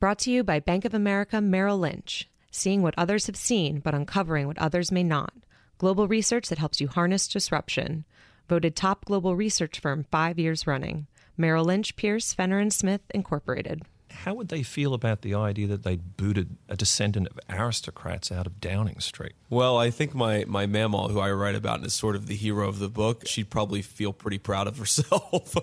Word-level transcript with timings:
Brought 0.00 0.20
to 0.20 0.30
you 0.30 0.42
by 0.42 0.60
Bank 0.60 0.86
of 0.86 0.94
America 0.94 1.42
Merrill 1.42 1.78
Lynch. 1.78 2.26
Seeing 2.50 2.80
what 2.80 2.94
others 2.96 3.26
have 3.26 3.36
seen, 3.36 3.80
but 3.80 3.94
uncovering 3.94 4.46
what 4.46 4.56
others 4.56 4.90
may 4.90 5.02
not. 5.02 5.34
Global 5.76 6.08
research 6.08 6.48
that 6.48 6.56
helps 6.56 6.80
you 6.80 6.88
harness 6.88 7.28
disruption. 7.28 8.06
Voted 8.48 8.74
top 8.74 9.04
global 9.04 9.36
research 9.36 9.78
firm 9.78 10.06
five 10.10 10.38
years 10.38 10.66
running. 10.66 11.06
Merrill 11.36 11.66
Lynch, 11.66 11.96
Pierce, 11.96 12.32
Fenner 12.32 12.58
and 12.58 12.72
Smith, 12.72 13.02
Incorporated. 13.10 13.82
How 14.10 14.32
would 14.32 14.48
they 14.48 14.62
feel 14.62 14.94
about 14.94 15.20
the 15.20 15.34
idea 15.34 15.66
that 15.66 15.82
they 15.82 15.96
booted 15.96 16.56
a 16.70 16.78
descendant 16.78 17.28
of 17.28 17.38
aristocrats 17.50 18.32
out 18.32 18.46
of 18.46 18.58
Downing 18.58 19.00
Street? 19.00 19.34
Well, 19.50 19.76
I 19.76 19.90
think 19.90 20.14
my, 20.14 20.46
my 20.48 20.64
mamaw, 20.64 21.10
who 21.10 21.20
I 21.20 21.30
write 21.30 21.56
about 21.56 21.76
and 21.76 21.86
is 21.86 21.92
sort 21.92 22.16
of 22.16 22.26
the 22.26 22.36
hero 22.36 22.66
of 22.66 22.78
the 22.78 22.88
book, 22.88 23.26
she'd 23.26 23.50
probably 23.50 23.82
feel 23.82 24.14
pretty 24.14 24.38
proud 24.38 24.66
of 24.66 24.78
herself. 24.78 25.54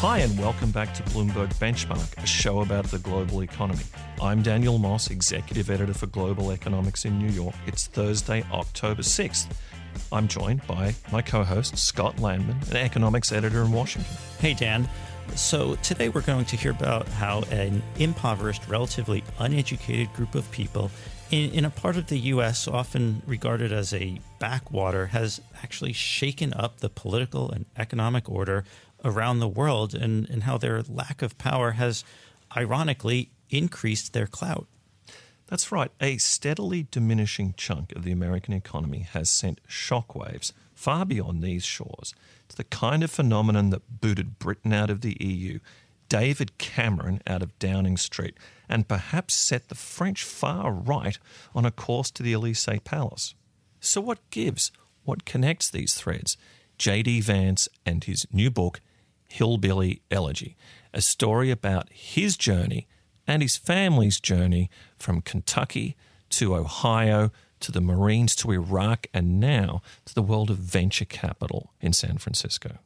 Hi, 0.08 0.18
and 0.18 0.38
welcome 0.38 0.70
back 0.70 0.94
to 0.94 1.02
Bloomberg 1.02 1.52
Benchmark, 1.54 2.22
a 2.22 2.26
show 2.28 2.60
about 2.60 2.84
the 2.84 3.00
global 3.00 3.42
economy. 3.42 3.82
I'm 4.22 4.40
Daniel 4.40 4.78
Moss, 4.78 5.10
Executive 5.10 5.68
Editor 5.68 5.94
for 5.94 6.06
Global 6.06 6.52
Economics 6.52 7.04
in 7.04 7.18
New 7.18 7.32
York. 7.32 7.56
It's 7.66 7.88
Thursday, 7.88 8.44
October 8.52 9.02
6th. 9.02 9.48
I'm 10.12 10.28
joined 10.28 10.64
by 10.68 10.94
my 11.10 11.22
co 11.22 11.42
host, 11.42 11.76
Scott 11.76 12.18
Lanman, 12.18 12.70
an 12.70 12.76
economics 12.76 13.32
editor 13.32 13.62
in 13.62 13.72
Washington. 13.72 14.16
Hey, 14.38 14.54
Dan. 14.54 14.88
So, 15.34 15.74
today 15.82 16.08
we're 16.08 16.20
going 16.20 16.44
to 16.44 16.56
hear 16.56 16.70
about 16.70 17.08
how 17.08 17.42
an 17.50 17.82
impoverished, 17.98 18.68
relatively 18.68 19.24
uneducated 19.40 20.12
group 20.12 20.36
of 20.36 20.48
people 20.52 20.92
in, 21.32 21.50
in, 21.50 21.64
a 21.64 21.70
part 21.70 21.96
of 21.96 22.06
the 22.06 22.18
U.S. 22.18 22.68
often 22.68 23.22
regarded 23.26 23.72
as 23.72 23.92
a 23.92 24.20
backwater 24.38 25.06
has 25.06 25.40
actually 25.64 25.92
shaken 25.92 26.54
up 26.54 26.78
the 26.78 26.88
political 26.88 27.50
and 27.50 27.66
economic 27.76 28.30
order 28.30 28.64
around 29.06 29.38
the 29.38 29.48
world 29.48 29.94
and, 29.94 30.28
and 30.28 30.42
how 30.42 30.58
their 30.58 30.82
lack 30.82 31.22
of 31.22 31.38
power 31.38 31.72
has 31.72 32.04
ironically 32.56 33.30
increased 33.48 34.12
their 34.12 34.26
clout. 34.26 34.66
That's 35.46 35.70
right. 35.70 35.92
A 36.00 36.18
steadily 36.18 36.88
diminishing 36.90 37.54
chunk 37.56 37.92
of 37.92 38.02
the 38.02 38.10
American 38.10 38.52
economy 38.52 39.06
has 39.12 39.30
sent 39.30 39.60
shockwaves 39.68 40.52
far 40.74 41.06
beyond 41.06 41.42
these 41.42 41.64
shores 41.64 42.14
to 42.48 42.56
the 42.56 42.64
kind 42.64 43.04
of 43.04 43.10
phenomenon 43.10 43.70
that 43.70 44.00
booted 44.00 44.38
Britain 44.40 44.72
out 44.72 44.90
of 44.90 45.02
the 45.02 45.16
EU, 45.20 45.60
David 46.08 46.58
Cameron 46.58 47.22
out 47.26 47.42
of 47.42 47.56
Downing 47.60 47.96
Street, 47.96 48.36
and 48.68 48.88
perhaps 48.88 49.34
set 49.34 49.68
the 49.68 49.74
French 49.76 50.24
far 50.24 50.72
right 50.72 51.18
on 51.54 51.64
a 51.64 51.70
course 51.70 52.10
to 52.12 52.22
the 52.22 52.32
Elysee 52.32 52.80
Palace. 52.80 53.34
So, 53.80 54.00
what 54.00 54.18
gives? 54.30 54.72
What 55.04 55.24
connects 55.24 55.70
these 55.70 55.94
threads? 55.94 56.36
J.D. 56.78 57.20
Vance 57.20 57.68
and 57.86 58.04
his 58.04 58.26
new 58.32 58.50
book, 58.50 58.80
Hillbilly 59.36 60.00
Elegy, 60.10 60.56
a 60.94 61.02
story 61.02 61.50
about 61.50 61.90
his 61.90 62.38
journey 62.38 62.86
and 63.26 63.42
his 63.42 63.58
family's 63.58 64.18
journey 64.18 64.70
from 64.96 65.20
Kentucky 65.20 65.94
to 66.30 66.56
Ohio 66.56 67.30
to 67.60 67.70
the 67.70 67.82
Marines 67.82 68.34
to 68.36 68.50
Iraq 68.50 69.08
and 69.12 69.38
now 69.38 69.82
to 70.06 70.14
the 70.14 70.22
world 70.22 70.48
of 70.48 70.56
venture 70.56 71.04
capital 71.04 71.74
in 71.82 71.92
San 71.92 72.16
Francisco. 72.16 72.78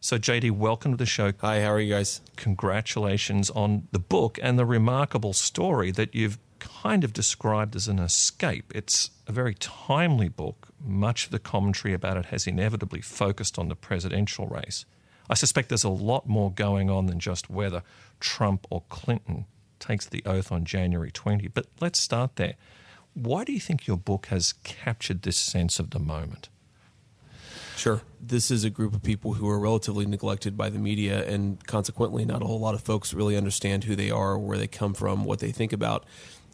So, 0.00 0.16
JD, 0.16 0.52
welcome 0.52 0.92
to 0.92 0.96
the 0.96 1.04
show. 1.04 1.34
Hi, 1.42 1.60
how 1.60 1.72
are 1.72 1.80
you 1.80 1.92
guys? 1.92 2.22
Congratulations 2.36 3.50
on 3.50 3.86
the 3.92 3.98
book 3.98 4.38
and 4.42 4.58
the 4.58 4.64
remarkable 4.64 5.34
story 5.34 5.90
that 5.90 6.14
you've 6.14 6.38
kind 6.60 7.04
of 7.04 7.12
described 7.12 7.76
as 7.76 7.88
an 7.88 7.98
escape. 7.98 8.72
It's 8.74 9.10
a 9.26 9.32
very 9.32 9.52
timely 9.52 10.30
book. 10.30 10.68
Much 10.82 11.26
of 11.26 11.30
the 11.30 11.38
commentary 11.38 11.92
about 11.92 12.16
it 12.16 12.26
has 12.26 12.46
inevitably 12.46 13.02
focused 13.02 13.58
on 13.58 13.68
the 13.68 13.76
presidential 13.76 14.46
race. 14.46 14.86
I 15.30 15.34
suspect 15.34 15.68
there's 15.68 15.84
a 15.84 15.88
lot 15.88 16.28
more 16.28 16.50
going 16.50 16.90
on 16.90 17.06
than 17.06 17.20
just 17.20 17.48
whether 17.48 17.84
Trump 18.18 18.66
or 18.68 18.82
Clinton 18.88 19.46
takes 19.78 20.04
the 20.04 20.22
oath 20.26 20.50
on 20.50 20.64
January 20.64 21.12
20. 21.12 21.46
But 21.48 21.66
let's 21.80 22.00
start 22.00 22.34
there. 22.34 22.54
Why 23.14 23.44
do 23.44 23.52
you 23.52 23.60
think 23.60 23.86
your 23.86 23.96
book 23.96 24.26
has 24.26 24.54
captured 24.64 25.22
this 25.22 25.36
sense 25.36 25.78
of 25.78 25.90
the 25.90 26.00
moment? 26.00 26.48
Sure. 27.76 28.02
This 28.20 28.50
is 28.50 28.64
a 28.64 28.70
group 28.70 28.92
of 28.92 29.02
people 29.02 29.34
who 29.34 29.48
are 29.48 29.58
relatively 29.58 30.04
neglected 30.04 30.56
by 30.56 30.68
the 30.68 30.78
media, 30.78 31.26
and 31.26 31.64
consequently, 31.66 32.24
not 32.24 32.42
a 32.42 32.44
whole 32.44 32.60
lot 32.60 32.74
of 32.74 32.82
folks 32.82 33.14
really 33.14 33.36
understand 33.36 33.84
who 33.84 33.96
they 33.96 34.10
are, 34.10 34.36
where 34.36 34.58
they 34.58 34.66
come 34.66 34.94
from, 34.94 35.24
what 35.24 35.38
they 35.38 35.52
think 35.52 35.72
about. 35.72 36.04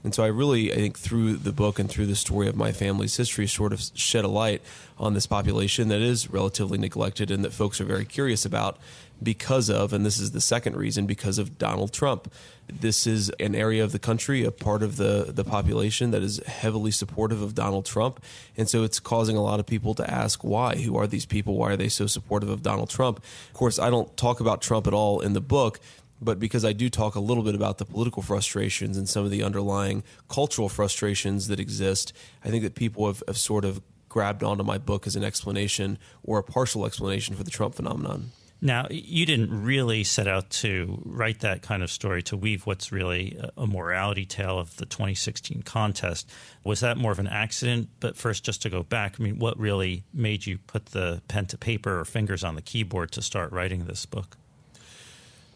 And 0.05 0.15
so 0.15 0.23
I 0.23 0.29
really, 0.29 0.73
I 0.73 0.77
think 0.77 0.99
through 0.99 1.35
the 1.35 1.53
book 1.53 1.79
and 1.79 1.91
through 1.91 2.07
the 2.07 2.15
story 2.15 2.49
of 2.49 2.55
my 2.55 2.71
family's 2.71 3.17
history, 3.17 3.47
sort 3.47 3.73
of 3.73 3.83
shed 3.95 4.25
a 4.25 4.29
light 4.29 4.63
on 4.99 5.15
this 5.15 5.27
population 5.27 5.89
that 5.89 6.01
is 6.01 6.31
relatively 6.31 6.79
neglected 6.79 7.31
and 7.31 7.45
that 7.45 7.53
folks 7.53 7.81
are 7.81 7.85
very 7.85 8.05
curious 8.05 8.45
about 8.45 8.79
because 9.23 9.71
of, 9.71 9.93
and 9.93 10.05
this 10.05 10.19
is 10.19 10.33
the 10.33 10.41
second 10.41 10.77
reason, 10.77 11.07
because 11.07 11.39
of 11.39 11.59
Donald 11.59 11.93
Trump. 11.93 12.33
This 12.69 13.07
is 13.07 13.31
an 13.41 13.55
area 13.55 13.83
of 13.83 13.93
the 13.93 13.99
country, 13.99 14.45
a 14.45 14.51
part 14.51 14.83
of 14.83 14.97
the, 14.97 15.27
the 15.29 15.45
population 15.45 16.11
that 16.11 16.23
is 16.23 16.39
heavily 16.47 16.91
supportive 16.91 17.41
of 17.41 17.55
Donald 17.55 17.87
Trump. 17.87 18.23
And 18.57 18.69
so 18.69 18.85
it's 18.85 19.01
causing 19.01 19.37
a 19.37 19.43
lot 19.43 19.59
of 19.59 19.67
people 19.67 19.95
to 19.95 20.11
ask 20.11 20.45
why? 20.45 20.77
Who 20.77 20.97
are 20.97 21.07
these 21.07 21.27
people? 21.27 21.57
Why 21.57 21.73
are 21.73 21.77
they 21.77 21.89
so 21.89 22.07
supportive 22.07 22.51
of 22.51 22.63
Donald 22.63 22.91
Trump? 22.91 23.19
Of 23.19 23.55
course, 23.55 23.79
I 23.79 23.89
don't 23.89 24.15
talk 24.17 24.41
about 24.41 24.61
Trump 24.61 24.87
at 24.87 24.93
all 24.93 25.21
in 25.21 25.33
the 25.33 25.41
book 25.41 25.81
but 26.21 26.39
because 26.39 26.65
I 26.65 26.73
do 26.73 26.89
talk 26.89 27.15
a 27.15 27.21
little 27.21 27.43
bit 27.43 27.55
about 27.55 27.79
the 27.79 27.85
political 27.85 28.23
frustrations 28.23 28.97
and 28.97 29.09
some 29.09 29.25
of 29.25 29.31
the 29.31 29.43
underlying 29.43 30.03
cultural 30.29 30.69
frustrations 30.69 31.49
that 31.49 31.61
exist, 31.61 32.13
I 32.45 32.49
think 32.49 32.63
that 32.63 32.75
people 32.75 33.07
have, 33.07 33.23
have 33.27 33.39
sort 33.39 33.65
of 33.65 33.81
grabbed 34.09 34.43
onto 34.43 34.65
my 34.65 34.79
book 34.79 35.07
as 35.07 35.17
an 35.17 35.25
explanation 35.25 35.99
or 36.23 36.39
a 36.39 36.43
partial 36.43 36.87
explanation 36.87 37.35
for 37.37 37.45
the 37.45 37.51
Trump 37.51 37.75
phenomenon. 37.75 38.31
Now, 38.63 38.87
you 38.91 39.27
didn't 39.27 39.65
really 39.65 40.03
set 40.03 40.27
out 40.27 40.49
to 40.51 41.03
write 41.05 41.41
that 41.41 41.61
kind 41.61 41.83
of 41.83 41.91
story 41.91 42.23
to 42.25 42.37
weave 42.39 42.65
what's 42.65 42.91
really 42.91 43.39
a 43.57 43.67
morality 43.67 44.25
tale 44.25 44.59
of 44.59 44.75
the 44.77 44.87
2016 44.87 45.63
contest. 45.63 46.31
Was 46.65 46.81
that 46.81 46.97
more 46.97 47.13
of 47.13 47.19
an 47.19 47.27
accident? 47.27 47.91
But 48.01 48.17
first, 48.17 48.45
just 48.45 48.63
to 48.63 48.71
go 48.71 48.83
back, 48.83 49.17
I 49.21 49.23
mean, 49.23 49.39
what 49.39 49.59
really 49.59 50.05
made 50.15 50.47
you 50.47 50.57
put 50.57 50.87
the 50.87 51.21
pen 51.29 51.47
to 51.47 51.59
paper 51.59 52.01
or 52.01 52.07
fingers 52.07 52.43
on 52.43 52.55
the 52.55 52.63
keyboard 52.63 53.13
to 53.13 53.23
start 53.23 53.53
writing 53.53 53.85
this 53.85 54.07
book? 54.07 54.39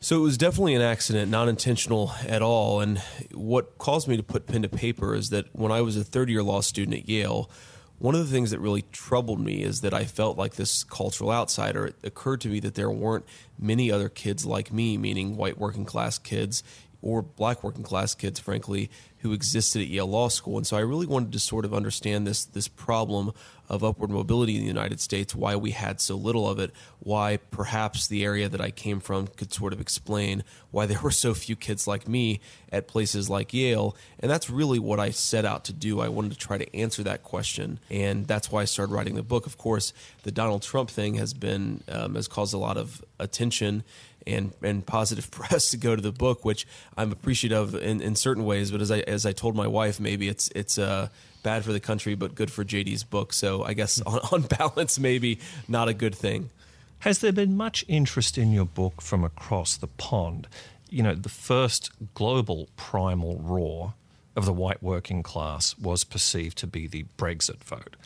So 0.02 0.16
it 0.16 0.20
was 0.20 0.38
definitely 0.38 0.74
an 0.74 0.80
accident, 0.80 1.30
not 1.30 1.46
intentional 1.46 2.12
at 2.26 2.40
all. 2.40 2.80
And 2.80 2.98
what 3.34 3.76
caused 3.76 4.08
me 4.08 4.16
to 4.16 4.22
put 4.22 4.46
pen 4.46 4.62
to 4.62 4.68
paper 4.68 5.14
is 5.14 5.28
that 5.28 5.54
when 5.54 5.70
I 5.70 5.82
was 5.82 5.98
a 5.98 6.02
third 6.02 6.30
year 6.30 6.42
law 6.42 6.62
student 6.62 6.96
at 6.96 7.06
Yale, 7.06 7.50
one 7.98 8.14
of 8.14 8.26
the 8.26 8.32
things 8.32 8.50
that 8.50 8.60
really 8.60 8.80
troubled 8.92 9.40
me 9.40 9.62
is 9.62 9.82
that 9.82 9.92
I 9.92 10.06
felt 10.06 10.38
like 10.38 10.54
this 10.54 10.84
cultural 10.84 11.30
outsider. 11.30 11.88
It 11.88 11.96
occurred 12.02 12.40
to 12.40 12.48
me 12.48 12.60
that 12.60 12.76
there 12.76 12.90
weren't 12.90 13.26
many 13.58 13.92
other 13.92 14.08
kids 14.08 14.46
like 14.46 14.72
me, 14.72 14.96
meaning 14.96 15.36
white 15.36 15.58
working 15.58 15.84
class 15.84 16.18
kids 16.18 16.62
or 17.02 17.20
black 17.20 17.62
working 17.62 17.82
class 17.82 18.14
kids, 18.14 18.40
frankly, 18.40 18.90
who 19.20 19.32
existed 19.32 19.82
at 19.82 19.88
Yale 19.88 20.06
Law 20.06 20.28
School. 20.28 20.56
And 20.56 20.66
so 20.66 20.76
I 20.76 20.80
really 20.80 21.06
wanted 21.06 21.32
to 21.32 21.38
sort 21.38 21.64
of 21.64 21.74
understand 21.74 22.26
this 22.26 22.44
this 22.44 22.68
problem 22.68 23.32
of 23.70 23.84
upward 23.84 24.10
mobility 24.10 24.56
in 24.56 24.62
the 24.62 24.66
United 24.66 25.00
States, 25.00 25.32
why 25.32 25.54
we 25.54 25.70
had 25.70 26.00
so 26.00 26.16
little 26.16 26.48
of 26.48 26.58
it, 26.58 26.72
why 26.98 27.36
perhaps 27.52 28.08
the 28.08 28.24
area 28.24 28.48
that 28.48 28.60
I 28.60 28.72
came 28.72 28.98
from 28.98 29.28
could 29.28 29.52
sort 29.52 29.72
of 29.72 29.80
explain 29.80 30.42
why 30.72 30.86
there 30.86 31.00
were 31.02 31.12
so 31.12 31.32
few 31.32 31.54
kids 31.54 31.86
like 31.86 32.08
me 32.08 32.40
at 32.72 32.88
places 32.88 33.30
like 33.30 33.54
Yale. 33.54 33.96
And 34.18 34.28
that's 34.28 34.50
really 34.50 34.80
what 34.80 34.98
I 34.98 35.10
set 35.10 35.44
out 35.44 35.64
to 35.66 35.72
do. 35.72 36.00
I 36.00 36.08
wanted 36.08 36.32
to 36.32 36.38
try 36.38 36.58
to 36.58 36.76
answer 36.76 37.04
that 37.04 37.22
question. 37.22 37.78
And 37.88 38.26
that's 38.26 38.50
why 38.50 38.62
I 38.62 38.64
started 38.64 38.92
writing 38.92 39.14
the 39.14 39.22
book. 39.22 39.46
Of 39.46 39.56
course, 39.56 39.92
the 40.24 40.32
Donald 40.32 40.62
Trump 40.62 40.90
thing 40.90 41.14
has 41.14 41.32
been, 41.32 41.84
um, 41.88 42.16
has 42.16 42.26
caused 42.26 42.52
a 42.52 42.58
lot 42.58 42.76
of 42.76 43.04
attention 43.20 43.84
and 44.26 44.52
and 44.62 44.84
positive 44.84 45.30
press 45.30 45.70
to 45.70 45.76
go 45.76 45.96
to 45.96 46.02
the 46.02 46.12
book, 46.12 46.44
which 46.44 46.66
I'm 46.96 47.12
appreciative 47.12 47.74
in, 47.74 48.00
in 48.00 48.16
certain 48.16 48.44
ways. 48.44 48.70
But 48.70 48.80
as 48.80 48.90
I 48.90 48.98
as 49.10 49.26
I 49.26 49.32
told 49.32 49.56
my 49.56 49.66
wife, 49.66 50.00
maybe 50.00 50.28
it's 50.28 50.48
it's 50.54 50.78
uh, 50.78 51.08
bad 51.42 51.64
for 51.64 51.72
the 51.72 51.80
country, 51.80 52.14
but 52.14 52.34
good 52.34 52.50
for 52.50 52.64
JD's 52.64 53.04
book. 53.04 53.32
So 53.32 53.64
I 53.64 53.74
guess 53.74 54.00
on, 54.06 54.20
on 54.32 54.42
balance, 54.42 54.98
maybe 54.98 55.38
not 55.68 55.88
a 55.88 55.94
good 55.94 56.14
thing. 56.14 56.50
Has 57.00 57.20
there 57.20 57.32
been 57.32 57.56
much 57.56 57.84
interest 57.88 58.36
in 58.36 58.52
your 58.52 58.66
book 58.66 59.00
from 59.00 59.24
across 59.24 59.76
the 59.76 59.86
pond? 59.86 60.48
You 60.90 61.02
know, 61.02 61.14
the 61.14 61.30
first 61.30 61.90
global 62.14 62.68
primal 62.76 63.38
roar 63.38 63.94
of 64.36 64.44
the 64.44 64.52
white 64.52 64.82
working 64.82 65.22
class 65.22 65.76
was 65.78 66.04
perceived 66.04 66.58
to 66.58 66.66
be 66.66 66.86
the 66.86 67.06
Brexit 67.16 67.64
vote. 67.64 67.96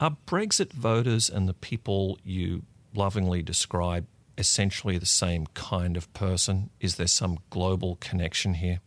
Are 0.00 0.16
Brexit 0.26 0.72
voters 0.72 1.28
and 1.28 1.48
the 1.48 1.54
people 1.54 2.18
you 2.24 2.62
lovingly 2.94 3.42
describe 3.42 4.06
essentially 4.36 4.98
the 4.98 5.06
same 5.06 5.46
kind 5.54 5.96
of 5.96 6.12
person? 6.14 6.70
Is 6.80 6.94
there 6.94 7.08
some 7.08 7.38
global 7.50 7.96
connection 7.96 8.54
here? 8.54 8.80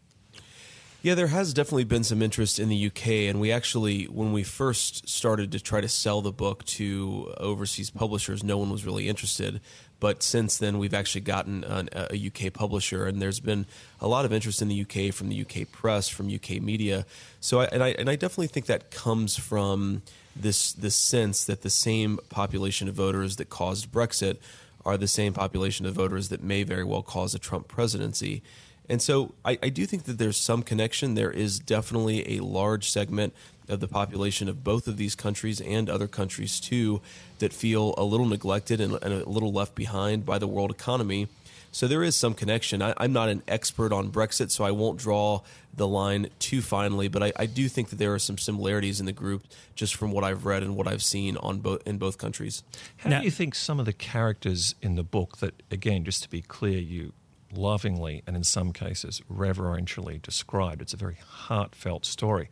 Yeah, 1.03 1.15
there 1.15 1.27
has 1.27 1.51
definitely 1.51 1.85
been 1.85 2.03
some 2.03 2.21
interest 2.21 2.59
in 2.59 2.69
the 2.69 2.85
UK, 2.85 3.07
and 3.27 3.39
we 3.39 3.51
actually, 3.51 4.03
when 4.03 4.33
we 4.33 4.43
first 4.43 5.09
started 5.09 5.51
to 5.53 5.59
try 5.59 5.81
to 5.81 5.89
sell 5.89 6.21
the 6.21 6.31
book 6.31 6.63
to 6.65 7.33
overseas 7.37 7.89
publishers, 7.89 8.43
no 8.43 8.59
one 8.59 8.69
was 8.69 8.85
really 8.85 9.09
interested. 9.09 9.61
But 9.99 10.21
since 10.21 10.59
then, 10.59 10.77
we've 10.77 10.93
actually 10.93 11.21
gotten 11.21 11.63
an, 11.63 11.89
a 11.91 12.27
UK 12.27 12.53
publisher, 12.53 13.07
and 13.07 13.19
there's 13.19 13.39
been 13.39 13.65
a 13.99 14.07
lot 14.07 14.25
of 14.25 14.33
interest 14.33 14.61
in 14.61 14.67
the 14.67 14.81
UK 14.81 15.11
from 15.11 15.29
the 15.29 15.41
UK 15.41 15.71
press, 15.71 16.07
from 16.07 16.31
UK 16.31 16.61
media. 16.61 17.07
So, 17.39 17.61
I, 17.61 17.65
and 17.65 17.83
I 17.83 17.89
and 17.89 18.07
I 18.07 18.15
definitely 18.15 18.47
think 18.47 18.67
that 18.67 18.91
comes 18.91 19.35
from 19.35 20.03
this 20.35 20.71
this 20.71 20.95
sense 20.95 21.45
that 21.45 21.63
the 21.63 21.71
same 21.71 22.19
population 22.29 22.87
of 22.87 22.93
voters 22.93 23.37
that 23.37 23.49
caused 23.49 23.91
Brexit 23.91 24.37
are 24.85 24.97
the 24.97 25.07
same 25.07 25.33
population 25.33 25.87
of 25.87 25.95
voters 25.95 26.29
that 26.29 26.43
may 26.43 26.61
very 26.61 26.83
well 26.83 27.01
cause 27.01 27.33
a 27.33 27.39
Trump 27.39 27.67
presidency. 27.67 28.43
And 28.91 29.01
so 29.01 29.33
I, 29.45 29.57
I, 29.63 29.69
do 29.69 29.85
think 29.85 30.03
that 30.03 30.17
there's 30.17 30.35
some 30.35 30.63
connection. 30.63 31.15
There 31.15 31.31
is 31.31 31.59
definitely 31.59 32.37
a 32.37 32.43
large 32.43 32.89
segment 32.89 33.33
of 33.69 33.79
the 33.79 33.87
population 33.87 34.49
of 34.49 34.65
both 34.65 34.85
of 34.85 34.97
these 34.97 35.15
countries 35.15 35.61
and 35.61 35.89
other 35.89 36.09
countries 36.09 36.59
too 36.59 36.99
that 37.39 37.53
feel 37.53 37.95
a 37.97 38.03
little 38.03 38.25
neglected 38.25 38.81
and, 38.81 38.99
and 39.01 39.13
a 39.13 39.29
little 39.29 39.53
left 39.53 39.75
behind 39.75 40.25
by 40.25 40.37
the 40.37 40.47
world 40.47 40.71
economy. 40.71 41.29
So 41.71 41.87
there 41.87 42.03
is 42.03 42.17
some 42.17 42.33
connection. 42.33 42.81
I, 42.81 42.93
am 42.99 43.13
not 43.13 43.29
an 43.29 43.43
expert 43.47 43.93
on 43.93 44.11
Brexit, 44.11 44.51
so 44.51 44.65
I 44.65 44.71
won't 44.71 44.99
draw 44.99 45.39
the 45.73 45.87
line 45.87 46.27
too 46.39 46.61
finely, 46.61 47.07
but 47.07 47.23
I, 47.23 47.31
I, 47.37 47.45
do 47.45 47.69
think 47.69 47.91
that 47.91 47.95
there 47.95 48.13
are 48.13 48.19
some 48.19 48.37
similarities 48.37 48.99
in 48.99 49.05
the 49.05 49.13
group 49.13 49.45
just 49.73 49.95
from 49.95 50.11
what 50.11 50.25
I've 50.25 50.45
read 50.45 50.63
and 50.63 50.75
what 50.75 50.85
I've 50.85 51.01
seen 51.01 51.37
on 51.37 51.59
both 51.59 51.87
in 51.87 51.97
both 51.97 52.17
countries. 52.17 52.61
How 52.97 53.09
now, 53.09 53.19
do 53.19 53.25
you 53.25 53.31
think 53.31 53.55
some 53.55 53.79
of 53.79 53.85
the 53.85 53.93
characters 53.93 54.75
in 54.81 54.95
the 54.95 55.03
book 55.03 55.37
that, 55.37 55.63
again, 55.71 56.03
just 56.03 56.23
to 56.23 56.29
be 56.29 56.41
clear, 56.41 56.77
you 56.77 57.13
lovingly 57.53 58.23
and 58.27 58.35
in 58.35 58.43
some 58.43 58.73
cases 58.73 59.21
reverentially 59.29 60.19
described. 60.19 60.81
It's 60.81 60.93
a 60.93 60.97
very 60.97 61.17
heartfelt 61.25 62.05
story. 62.05 62.49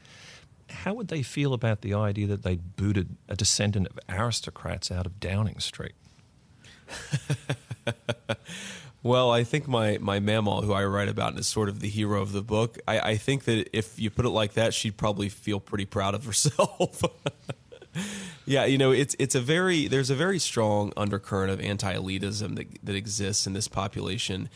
How 0.69 0.93
would 0.93 1.07
they 1.07 1.23
feel 1.23 1.53
about 1.53 1.81
the 1.81 1.93
idea 1.93 2.27
that 2.27 2.43
they'd 2.43 2.75
booted 2.75 3.17
a 3.27 3.35
descendant 3.35 3.87
of 3.87 3.99
aristocrats 4.07 4.91
out 4.91 5.05
of 5.05 5.19
Downing 5.19 5.59
Street? 5.59 5.93
well, 9.03 9.31
I 9.31 9.43
think 9.43 9.67
my, 9.67 9.97
my 9.99 10.19
mamaw, 10.19 10.63
who 10.63 10.73
I 10.73 10.85
write 10.85 11.09
about, 11.09 11.31
and 11.31 11.39
is 11.39 11.47
sort 11.47 11.69
of 11.69 11.79
the 11.79 11.89
hero 11.89 12.21
of 12.21 12.31
the 12.31 12.41
book. 12.41 12.77
I, 12.87 12.99
I 12.99 13.17
think 13.17 13.45
that 13.45 13.75
if 13.75 13.99
you 13.99 14.09
put 14.09 14.25
it 14.25 14.29
like 14.29 14.53
that, 14.53 14.73
she'd 14.73 14.97
probably 14.97 15.29
feel 15.29 15.59
pretty 15.59 15.85
proud 15.85 16.13
of 16.13 16.25
herself. 16.25 17.03
yeah, 18.45 18.65
you 18.65 18.77
know, 18.77 18.91
it's 18.91 19.15
it's 19.19 19.35
a 19.35 19.41
very 19.41 19.87
there's 19.87 20.09
a 20.09 20.15
very 20.15 20.39
strong 20.39 20.93
undercurrent 20.97 21.51
of 21.51 21.59
anti-elitism 21.59 22.55
that 22.55 22.67
that 22.83 22.95
exists 22.95 23.47
in 23.47 23.53
this 23.53 23.67
population, 23.67 24.49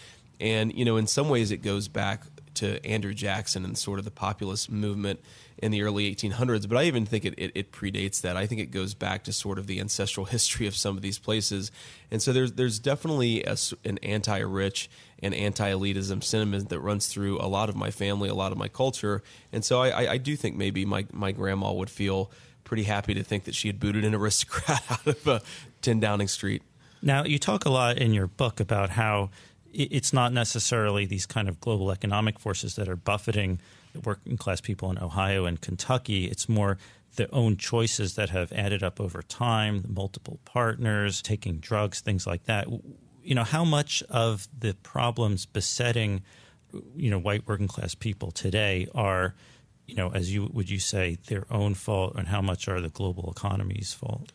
and, 0.44 0.78
you 0.78 0.84
know, 0.84 0.98
in 0.98 1.08
some 1.08 1.30
ways 1.30 1.52
it 1.52 1.62
goes 1.62 1.88
back 1.88 2.24
to 2.56 2.86
Andrew 2.86 3.14
Jackson 3.14 3.64
and 3.64 3.78
sort 3.78 3.98
of 3.98 4.06
the 4.06 4.12
populist 4.12 4.70
movement 4.70 5.22
in 5.58 5.72
the 5.72 5.82
early 5.82 6.14
1800s, 6.14 6.68
but 6.68 6.78
I 6.78 6.84
even 6.84 7.06
think 7.06 7.24
it, 7.24 7.34
it, 7.38 7.52
it, 7.56 7.72
predates 7.72 8.20
that. 8.22 8.36
I 8.36 8.46
think 8.46 8.60
it 8.60 8.66
goes 8.70 8.94
back 8.94 9.24
to 9.24 9.34
sort 9.34 9.58
of 9.58 9.68
the 9.68 9.80
ancestral 9.80 10.26
history 10.36 10.68
of 10.68 10.76
some 10.76 10.98
of 10.98 11.02
these 11.02 11.18
places. 11.18 11.72
And 12.12 12.22
so 12.22 12.34
there's, 12.34 12.52
there's 12.52 12.78
definitely 12.78 13.44
a, 13.46 13.56
an 13.86 13.98
anti 14.00 14.40
rich 14.40 14.90
and 15.20 15.34
anti 15.34 15.72
elitism 15.72 16.22
sentiment 16.22 16.68
that 16.68 16.82
runs 16.82 17.08
through 17.08 17.40
a 17.40 17.48
lot 17.48 17.70
of 17.70 17.78
my 17.78 17.90
family, 17.90 18.28
a 18.28 18.36
lot 18.36 18.52
of 18.52 18.58
my 18.58 18.68
culture. 18.68 19.24
And 19.54 19.64
so 19.64 19.82
I, 19.82 20.12
I 20.12 20.18
do 20.18 20.36
think 20.36 20.58
maybe 20.58 20.86
my, 20.86 21.06
my 21.14 21.32
grandma 21.32 21.72
would 21.72 21.90
feel 21.90 22.30
pretty 22.66 22.84
happy 22.84 23.14
to 23.14 23.24
think 23.24 23.46
that 23.46 23.56
she 23.56 23.70
had 23.70 23.80
booted 23.80 24.04
an 24.04 24.14
aristocrat 24.20 24.84
out 24.92 25.08
of 25.08 25.26
uh, 25.26 25.40
10 25.82 26.02
Downing 26.02 26.28
Street. 26.28 26.64
Now, 27.02 27.26
you 27.26 27.38
talk 27.38 27.66
a 27.66 27.70
lot 27.70 27.98
in 27.98 28.14
your 28.14 28.28
book 28.28 28.62
about 28.62 28.92
how 28.92 29.30
it's 29.74 30.14
not 30.14 30.32
necessarily 30.32 31.06
these 31.06 31.26
kind 31.26 31.50
of 31.50 31.60
global 31.60 31.92
economic 31.92 32.40
forces 32.40 32.76
that 32.76 32.88
are 32.88 32.96
buffeting 32.96 33.60
the 33.94 34.00
working 34.00 34.38
class 34.38 34.62
people 34.62 34.90
in 34.92 34.98
Ohio 34.98 35.46
and 35.46 35.60
Kentucky. 35.60 36.26
It's 36.26 36.48
more 36.48 36.78
their 37.16 37.28
own 37.32 37.58
choices 37.58 38.16
that 38.16 38.30
have 38.30 38.52
added 38.52 38.84
up 38.84 39.00
over 39.00 39.22
time, 39.22 39.86
multiple 39.88 40.40
partners, 40.46 41.22
taking 41.22 41.58
drugs, 41.58 42.02
things 42.02 42.26
like 42.26 42.46
that. 42.46 42.68
You 43.24 43.36
know, 43.36 43.44
how 43.44 43.64
much 43.64 44.04
of 44.10 44.48
the 44.58 44.74
problems 44.76 45.46
besetting, 45.46 46.24
you 46.96 47.10
know, 47.10 47.20
white 47.20 47.48
working 47.48 47.68
class 47.68 47.94
people 47.96 48.32
today 48.32 48.88
are, 48.96 49.36
you 49.86 49.96
know, 49.96 50.12
as 50.12 50.34
you 50.34 50.50
would 50.54 50.70
you 50.70 50.80
say, 50.80 51.18
their 51.28 51.46
own 51.52 51.74
fault, 51.76 52.16
and 52.16 52.28
how 52.28 52.42
much 52.42 52.68
are 52.68 52.82
the 52.82 52.90
global 52.90 53.32
economy's 53.36 53.94
fault? 53.94 54.32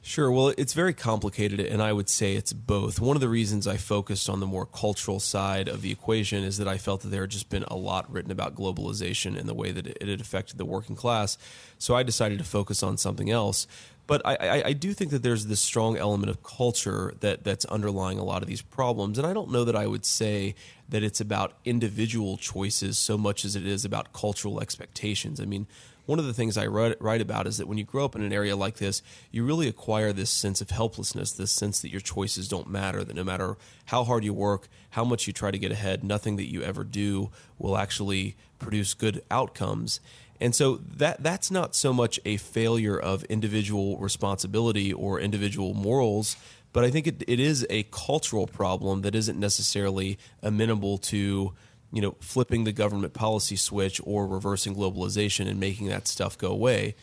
Sure. 0.00 0.30
Well, 0.30 0.54
it's 0.56 0.72
very 0.72 0.94
complicated, 0.94 1.60
and 1.60 1.82
I 1.82 1.92
would 1.92 2.08
say 2.08 2.34
it's 2.34 2.52
both. 2.52 3.00
One 3.00 3.16
of 3.16 3.20
the 3.20 3.28
reasons 3.28 3.66
I 3.66 3.76
focused 3.76 4.30
on 4.30 4.40
the 4.40 4.46
more 4.46 4.64
cultural 4.64 5.20
side 5.20 5.68
of 5.68 5.82
the 5.82 5.90
equation 5.90 6.44
is 6.44 6.56
that 6.58 6.68
I 6.68 6.78
felt 6.78 7.02
that 7.02 7.08
there 7.08 7.22
had 7.22 7.30
just 7.30 7.50
been 7.50 7.64
a 7.64 7.76
lot 7.76 8.10
written 8.10 8.30
about 8.30 8.54
globalization 8.54 9.36
and 9.38 9.48
the 9.48 9.54
way 9.54 9.72
that 9.72 9.86
it 9.86 10.08
had 10.08 10.20
affected 10.20 10.56
the 10.56 10.64
working 10.64 10.96
class. 10.96 11.36
So 11.78 11.94
I 11.94 12.04
decided 12.04 12.38
to 12.38 12.44
focus 12.44 12.82
on 12.82 12.96
something 12.96 13.30
else. 13.30 13.66
But 14.06 14.22
I, 14.24 14.36
I, 14.36 14.62
I 14.68 14.72
do 14.72 14.94
think 14.94 15.10
that 15.10 15.22
there's 15.22 15.46
this 15.46 15.60
strong 15.60 15.98
element 15.98 16.30
of 16.30 16.42
culture 16.42 17.12
that, 17.20 17.44
that's 17.44 17.66
underlying 17.66 18.18
a 18.18 18.24
lot 18.24 18.40
of 18.40 18.48
these 18.48 18.62
problems. 18.62 19.18
And 19.18 19.26
I 19.26 19.34
don't 19.34 19.50
know 19.50 19.64
that 19.64 19.76
I 19.76 19.86
would 19.86 20.06
say 20.06 20.54
that 20.88 21.02
it's 21.02 21.20
about 21.20 21.52
individual 21.66 22.38
choices 22.38 22.96
so 22.98 23.18
much 23.18 23.44
as 23.44 23.54
it 23.54 23.66
is 23.66 23.84
about 23.84 24.14
cultural 24.14 24.62
expectations. 24.62 25.40
I 25.40 25.44
mean, 25.44 25.66
one 26.08 26.18
of 26.18 26.24
the 26.24 26.32
things 26.32 26.56
I 26.56 26.66
write, 26.66 26.96
write 27.02 27.20
about 27.20 27.46
is 27.46 27.58
that 27.58 27.68
when 27.68 27.76
you 27.76 27.84
grow 27.84 28.06
up 28.06 28.16
in 28.16 28.22
an 28.22 28.32
area 28.32 28.56
like 28.56 28.78
this, 28.78 29.02
you 29.30 29.44
really 29.44 29.68
acquire 29.68 30.10
this 30.10 30.30
sense 30.30 30.62
of 30.62 30.70
helplessness, 30.70 31.32
this 31.32 31.52
sense 31.52 31.82
that 31.82 31.90
your 31.90 32.00
choices 32.00 32.48
don't 32.48 32.70
matter, 32.70 33.04
that 33.04 33.14
no 33.14 33.22
matter 33.22 33.58
how 33.84 34.04
hard 34.04 34.24
you 34.24 34.32
work, 34.32 34.68
how 34.90 35.04
much 35.04 35.26
you 35.26 35.34
try 35.34 35.50
to 35.50 35.58
get 35.58 35.70
ahead, 35.70 36.02
nothing 36.02 36.36
that 36.36 36.50
you 36.50 36.62
ever 36.62 36.82
do 36.82 37.30
will 37.58 37.76
actually 37.76 38.36
produce 38.58 38.94
good 38.94 39.22
outcomes. 39.30 40.00
And 40.40 40.54
so 40.54 40.76
that 40.96 41.22
that's 41.22 41.50
not 41.50 41.74
so 41.74 41.92
much 41.92 42.18
a 42.24 42.38
failure 42.38 42.98
of 42.98 43.24
individual 43.24 43.98
responsibility 43.98 44.90
or 44.90 45.20
individual 45.20 45.74
morals, 45.74 46.36
but 46.72 46.84
I 46.84 46.90
think 46.90 47.06
it, 47.06 47.22
it 47.28 47.38
is 47.38 47.66
a 47.68 47.82
cultural 47.90 48.46
problem 48.46 49.02
that 49.02 49.14
isn't 49.14 49.38
necessarily 49.38 50.18
amenable 50.42 50.96
to 50.96 51.52
you 51.92 52.02
know, 52.02 52.16
flipping 52.20 52.64
the 52.64 52.72
government 52.72 53.14
policy 53.14 53.56
switch 53.56 54.00
or 54.04 54.26
reversing 54.26 54.74
globalization 54.74 55.48
and 55.48 55.58
making 55.58 55.88
that 55.88 56.06
stuff 56.06 56.36
go 56.36 56.48
away. 56.48 56.94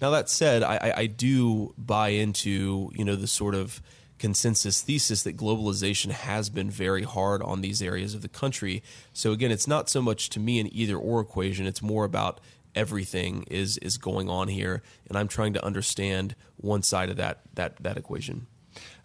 Now 0.00 0.10
that 0.10 0.28
said, 0.28 0.62
I, 0.62 0.92
I 0.96 1.06
do 1.06 1.74
buy 1.78 2.08
into 2.08 2.90
you 2.94 3.04
know 3.04 3.14
the 3.16 3.28
sort 3.28 3.54
of 3.54 3.80
consensus 4.18 4.82
thesis 4.82 5.24
that 5.24 5.36
globalization 5.36 6.10
has 6.10 6.48
been 6.48 6.70
very 6.70 7.02
hard 7.02 7.42
on 7.42 7.60
these 7.60 7.82
areas 7.82 8.14
of 8.14 8.22
the 8.22 8.28
country. 8.28 8.82
So 9.12 9.32
again, 9.32 9.50
it's 9.50 9.66
not 9.66 9.88
so 9.88 10.00
much 10.00 10.30
to 10.30 10.40
me 10.40 10.60
an 10.60 10.72
either 10.72 10.96
or 10.96 11.20
equation. 11.20 11.66
It's 11.66 11.82
more 11.82 12.04
about 12.04 12.40
everything 12.74 13.44
is 13.50 13.78
is 13.78 13.98
going 13.98 14.28
on 14.28 14.48
here, 14.48 14.82
and 15.08 15.16
I'm 15.16 15.28
trying 15.28 15.52
to 15.54 15.64
understand 15.64 16.34
one 16.56 16.82
side 16.82 17.10
of 17.10 17.16
that 17.16 17.40
that 17.54 17.76
that 17.82 17.96
equation. 17.96 18.46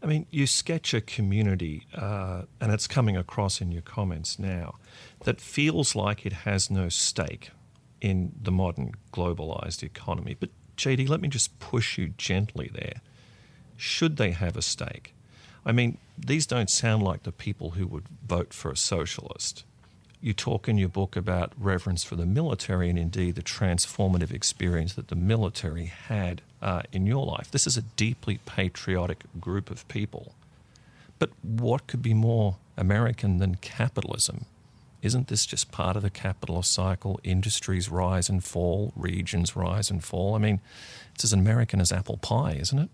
I 0.01 0.06
mean, 0.06 0.28
you 0.30 0.48
sketch 0.48 0.94
a 0.94 1.01
community, 1.01 1.88
uh, 1.95 2.44
and 2.62 2.72
it's 2.72 2.88
coming 2.88 3.18
across 3.18 3.60
in 3.60 3.72
your 3.72 3.81
comments 3.81 4.40
now, 4.40 4.75
that 5.22 5.42
feels 5.42 5.96
like 5.96 6.25
it 6.25 6.34
has 6.34 6.69
no 6.69 6.90
stake 6.90 7.52
in 8.02 8.34
the 8.42 8.52
modern 8.52 8.94
globalized 9.12 9.84
economy. 9.84 10.36
But, 10.40 10.50
JD, 10.78 11.10
let 11.10 11.22
me 11.22 11.28
just 11.28 11.58
push 11.60 11.98
you 11.98 12.10
gently 12.18 12.69
there. 12.74 13.02
Should 13.75 14.18
they 14.18 14.31
have 14.31 14.56
a 14.58 14.62
stake? 14.62 15.14
I 15.66 15.72
mean, 15.72 15.98
these 16.18 16.46
don't 16.46 16.69
sound 16.69 17.04
like 17.04 17.24
the 17.24 17.31
people 17.31 17.71
who 17.71 17.88
would 17.88 18.06
vote 18.26 18.54
for 18.54 18.71
a 18.71 18.78
socialist. 18.78 19.66
You 20.21 20.33
talk 20.33 20.68
in 20.68 20.78
your 20.78 20.90
book 20.90 21.16
about 21.16 21.54
reverence 21.59 22.04
for 22.04 22.16
the 22.16 22.26
military 22.26 22.90
and 22.90 22.97
indeed 22.97 23.36
the 23.36 23.44
transformative 23.44 24.31
experience 24.31 24.94
that 24.94 25.09
the 25.09 25.16
military 25.16 25.86
had 25.86 26.42
uh, 26.62 26.81
in 26.92 27.06
your 27.06 27.26
life. 27.26 27.52
This 27.52 27.68
is 27.68 27.78
a 27.78 27.81
deeply 27.81 28.40
patriotic 28.45 29.26
group 29.40 29.69
of 29.69 29.88
people. 29.88 30.33
But 31.19 31.31
what 31.42 31.88
could 31.88 32.02
be 32.02 32.14
more 32.14 32.57
American 32.78 33.38
than 33.38 33.56
capitalism? 33.56 34.45
Isn't 35.01 35.27
this 35.27 35.45
just 35.45 35.71
part 35.71 35.95
of 35.95 36.01
the 36.01 36.09
capitalist 36.09 36.71
cycle? 36.71 37.19
Industries 37.23 37.89
rise 37.89 38.30
and 38.30 38.44
fall, 38.44 38.94
regions 38.95 39.56
rise 39.56 39.92
and 39.92 40.04
fall. 40.04 40.35
I 40.35 40.39
mean, 40.39 40.59
it's 41.13 41.23
as 41.23 41.33
American 41.33 41.80
as 41.80 41.92
apple 41.92 42.18
pie, 42.18 42.57
isn't 42.59 42.80
it? 42.80 42.89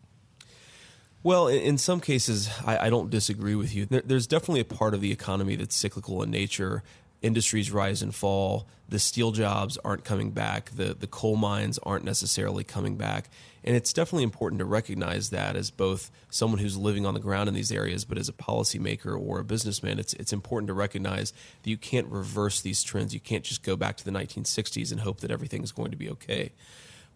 Well, 1.23 1.47
in 1.47 1.77
some 1.77 2.01
cases, 2.01 2.49
I, 2.65 2.89
don't 2.89 3.09
disagree 3.09 3.55
with 3.55 3.73
you. 3.73 3.85
there's 3.85 4.27
definitely 4.27 4.59
a 4.59 4.65
part 4.65 4.93
of 4.93 4.99
the 4.99 5.13
economy 5.13 5.55
that's 5.55 5.73
cyclical 5.73 6.21
in 6.21 6.29
nature 6.29 6.83
industries 7.23 7.71
rise 7.71 8.01
and 8.03 8.13
fall. 8.13 8.67
The 8.89 8.99
steel 8.99 9.31
jobs 9.31 9.77
aren't 9.83 10.03
coming 10.03 10.31
back. 10.31 10.71
The 10.71 10.93
the 10.93 11.07
coal 11.07 11.35
mines 11.35 11.79
aren't 11.79 12.05
necessarily 12.05 12.63
coming 12.63 12.95
back. 12.97 13.29
And 13.63 13.75
it's 13.75 13.93
definitely 13.93 14.23
important 14.23 14.59
to 14.59 14.65
recognize 14.65 15.29
that 15.29 15.55
as 15.55 15.71
both 15.71 16.11
someone 16.29 16.59
who's 16.59 16.77
living 16.77 17.05
on 17.05 17.13
the 17.13 17.19
ground 17.21 17.47
in 17.47 17.55
these 17.55 17.71
areas, 17.71 18.03
but 18.03 18.17
as 18.17 18.27
a 18.27 18.33
policymaker 18.33 19.17
or 19.17 19.39
a 19.39 19.43
businessman, 19.43 19.99
it's 19.99 20.13
it's 20.13 20.33
important 20.33 20.67
to 20.67 20.73
recognize 20.73 21.31
that 21.63 21.69
you 21.69 21.77
can't 21.77 22.07
reverse 22.07 22.61
these 22.61 22.83
trends. 22.83 23.13
You 23.13 23.21
can't 23.21 23.45
just 23.45 23.63
go 23.63 23.75
back 23.75 23.97
to 23.97 24.05
the 24.05 24.11
1960s 24.11 24.91
and 24.91 25.01
hope 25.01 25.21
that 25.21 25.31
everything's 25.31 25.71
going 25.71 25.91
to 25.91 25.97
be 25.97 26.09
okay. 26.09 26.51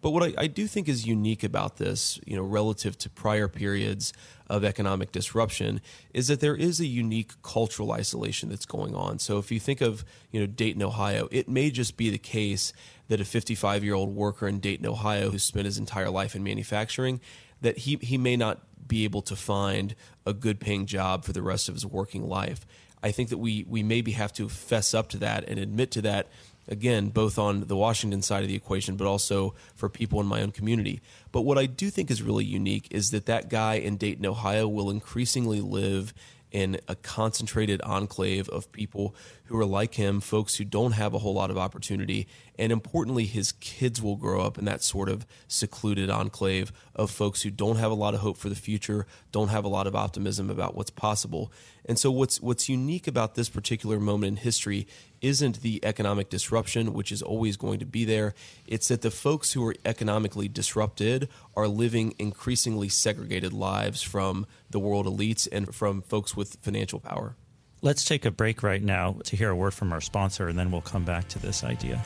But 0.00 0.10
what 0.10 0.22
I, 0.22 0.34
I 0.42 0.46
do 0.46 0.66
think 0.66 0.88
is 0.88 1.06
unique 1.06 1.42
about 1.42 1.76
this, 1.76 2.20
you 2.24 2.36
know, 2.36 2.42
relative 2.42 2.96
to 2.98 3.10
prior 3.10 3.48
periods 3.48 4.12
of 4.48 4.64
economic 4.64 5.12
disruption, 5.12 5.80
is 6.14 6.28
that 6.28 6.40
there 6.40 6.56
is 6.56 6.80
a 6.80 6.86
unique 6.86 7.40
cultural 7.42 7.92
isolation 7.92 8.48
that's 8.48 8.66
going 8.66 8.94
on. 8.94 9.18
So 9.18 9.38
if 9.38 9.50
you 9.50 9.60
think 9.60 9.80
of, 9.80 10.04
you 10.30 10.40
know, 10.40 10.46
Dayton, 10.46 10.82
Ohio, 10.82 11.28
it 11.30 11.48
may 11.48 11.70
just 11.70 11.96
be 11.96 12.10
the 12.10 12.18
case 12.18 12.72
that 13.08 13.20
a 13.20 13.24
55 13.24 13.84
year 13.84 13.94
old 13.94 14.14
worker 14.14 14.46
in 14.46 14.60
Dayton, 14.60 14.86
Ohio, 14.86 15.30
who 15.30 15.38
spent 15.38 15.66
his 15.66 15.78
entire 15.78 16.10
life 16.10 16.34
in 16.34 16.42
manufacturing, 16.42 17.20
that 17.60 17.78
he, 17.78 17.96
he 18.00 18.16
may 18.16 18.36
not 18.36 18.60
be 18.86 19.04
able 19.04 19.22
to 19.22 19.36
find 19.36 19.94
a 20.24 20.32
good 20.32 20.60
paying 20.60 20.86
job 20.86 21.24
for 21.24 21.32
the 21.32 21.42
rest 21.42 21.68
of 21.68 21.74
his 21.74 21.84
working 21.84 22.26
life. 22.26 22.64
I 23.02 23.12
think 23.12 23.28
that 23.28 23.38
we, 23.38 23.64
we 23.68 23.82
maybe 23.82 24.12
have 24.12 24.32
to 24.34 24.48
fess 24.48 24.94
up 24.94 25.08
to 25.10 25.18
that 25.18 25.44
and 25.48 25.58
admit 25.58 25.90
to 25.92 26.02
that 26.02 26.28
again, 26.68 27.08
both 27.08 27.38
on 27.38 27.62
the 27.66 27.76
Washington 27.76 28.22
side 28.22 28.42
of 28.42 28.48
the 28.48 28.54
equation, 28.54 28.96
but 28.96 29.06
also 29.06 29.54
for 29.74 29.88
people 29.88 30.20
in 30.20 30.26
my 30.26 30.42
own 30.42 30.52
community. 30.52 31.00
But 31.32 31.42
what 31.42 31.58
I 31.58 31.66
do 31.66 31.90
think 31.90 32.10
is 32.10 32.22
really 32.22 32.44
unique 32.44 32.88
is 32.90 33.10
that 33.10 33.26
that 33.26 33.48
guy 33.48 33.74
in 33.74 33.96
Dayton, 33.96 34.26
Ohio 34.26 34.68
will 34.68 34.90
increasingly 34.90 35.60
live 35.60 36.12
in 36.50 36.80
a 36.88 36.94
concentrated 36.94 37.80
enclave 37.82 38.48
of 38.48 38.72
people 38.72 39.14
who 39.44 39.58
are 39.58 39.66
like 39.66 39.94
him, 39.94 40.20
folks 40.20 40.56
who 40.56 40.64
don't 40.64 40.92
have 40.92 41.14
a 41.14 41.18
whole 41.18 41.34
lot 41.34 41.50
of 41.50 41.58
opportunity. 41.58 42.26
And 42.58 42.72
importantly, 42.72 43.24
his 43.24 43.52
kids 43.52 44.00
will 44.00 44.16
grow 44.16 44.40
up 44.42 44.58
in 44.58 44.64
that 44.64 44.82
sort 44.82 45.08
of 45.08 45.26
secluded 45.46 46.10
enclave 46.10 46.72
of 46.94 47.10
folks 47.10 47.42
who 47.42 47.50
don't 47.50 47.76
have 47.76 47.90
a 47.90 47.94
lot 47.94 48.14
of 48.14 48.20
hope 48.20 48.36
for 48.36 48.48
the 48.48 48.54
future, 48.54 49.06
don't 49.30 49.48
have 49.48 49.64
a 49.64 49.68
lot 49.68 49.86
of 49.86 49.94
optimism 49.94 50.50
about 50.50 50.74
what's 50.74 50.90
possible. 50.90 51.52
And 51.84 51.98
so, 51.98 52.10
what's, 52.10 52.40
what's 52.40 52.68
unique 52.68 53.06
about 53.06 53.34
this 53.34 53.48
particular 53.48 54.00
moment 54.00 54.28
in 54.28 54.36
history 54.36 54.86
isn't 55.20 55.62
the 55.62 55.84
economic 55.84 56.28
disruption, 56.28 56.92
which 56.92 57.12
is 57.12 57.22
always 57.22 57.56
going 57.56 57.78
to 57.78 57.86
be 57.86 58.04
there. 58.04 58.34
It's 58.66 58.88
that 58.88 59.02
the 59.02 59.10
folks 59.10 59.52
who 59.52 59.66
are 59.66 59.74
economically 59.84 60.48
disrupted 60.48 61.28
are 61.56 61.68
living 61.68 62.14
increasingly 62.18 62.88
segregated 62.88 63.52
lives 63.52 64.02
from 64.02 64.46
the 64.70 64.78
world 64.78 65.06
elites 65.06 65.48
and 65.50 65.74
from 65.74 66.02
folks 66.02 66.36
with 66.36 66.58
financial 66.62 67.00
power. 67.00 67.36
Let's 67.80 68.04
take 68.04 68.24
a 68.24 68.30
break 68.30 68.62
right 68.62 68.82
now 68.82 69.16
to 69.24 69.36
hear 69.36 69.50
a 69.50 69.56
word 69.56 69.72
from 69.72 69.92
our 69.92 70.00
sponsor, 70.00 70.48
and 70.48 70.58
then 70.58 70.70
we'll 70.70 70.80
come 70.80 71.04
back 71.04 71.28
to 71.28 71.38
this 71.38 71.62
idea. 71.62 72.02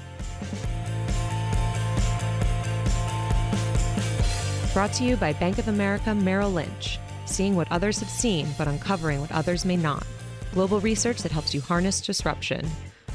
Brought 4.75 4.93
to 4.95 5.05
you 5.05 5.17
by 5.17 5.33
Bank 5.35 5.59
of 5.59 5.69
America 5.69 6.15
Merrill 6.15 6.51
Lynch. 6.51 6.99
Seeing 7.27 7.57
what 7.57 7.71
others 7.71 7.99
have 8.01 8.11
seen, 8.11 8.49
but 8.59 8.69
uncovering 8.69 9.21
what 9.21 9.33
others 9.33 9.65
may 9.65 9.77
not. 9.77 10.07
Global 10.53 10.81
research 10.81 11.23
that 11.23 11.33
helps 11.33 11.55
you 11.55 11.61
harness 11.63 12.01
disruption. 12.01 12.69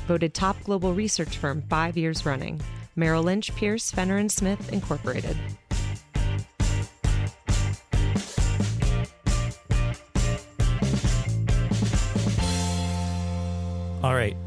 Voted 0.07 0.33
top 0.33 0.63
global 0.63 0.93
research 0.93 1.37
firm 1.37 1.61
five 1.69 1.97
years 1.97 2.25
running. 2.25 2.61
Merrill 2.95 3.23
Lynch, 3.23 3.53
Pierce, 3.55 3.91
Fenner 3.91 4.17
and 4.17 4.31
Smith, 4.31 4.71
Incorporated. 4.71 5.37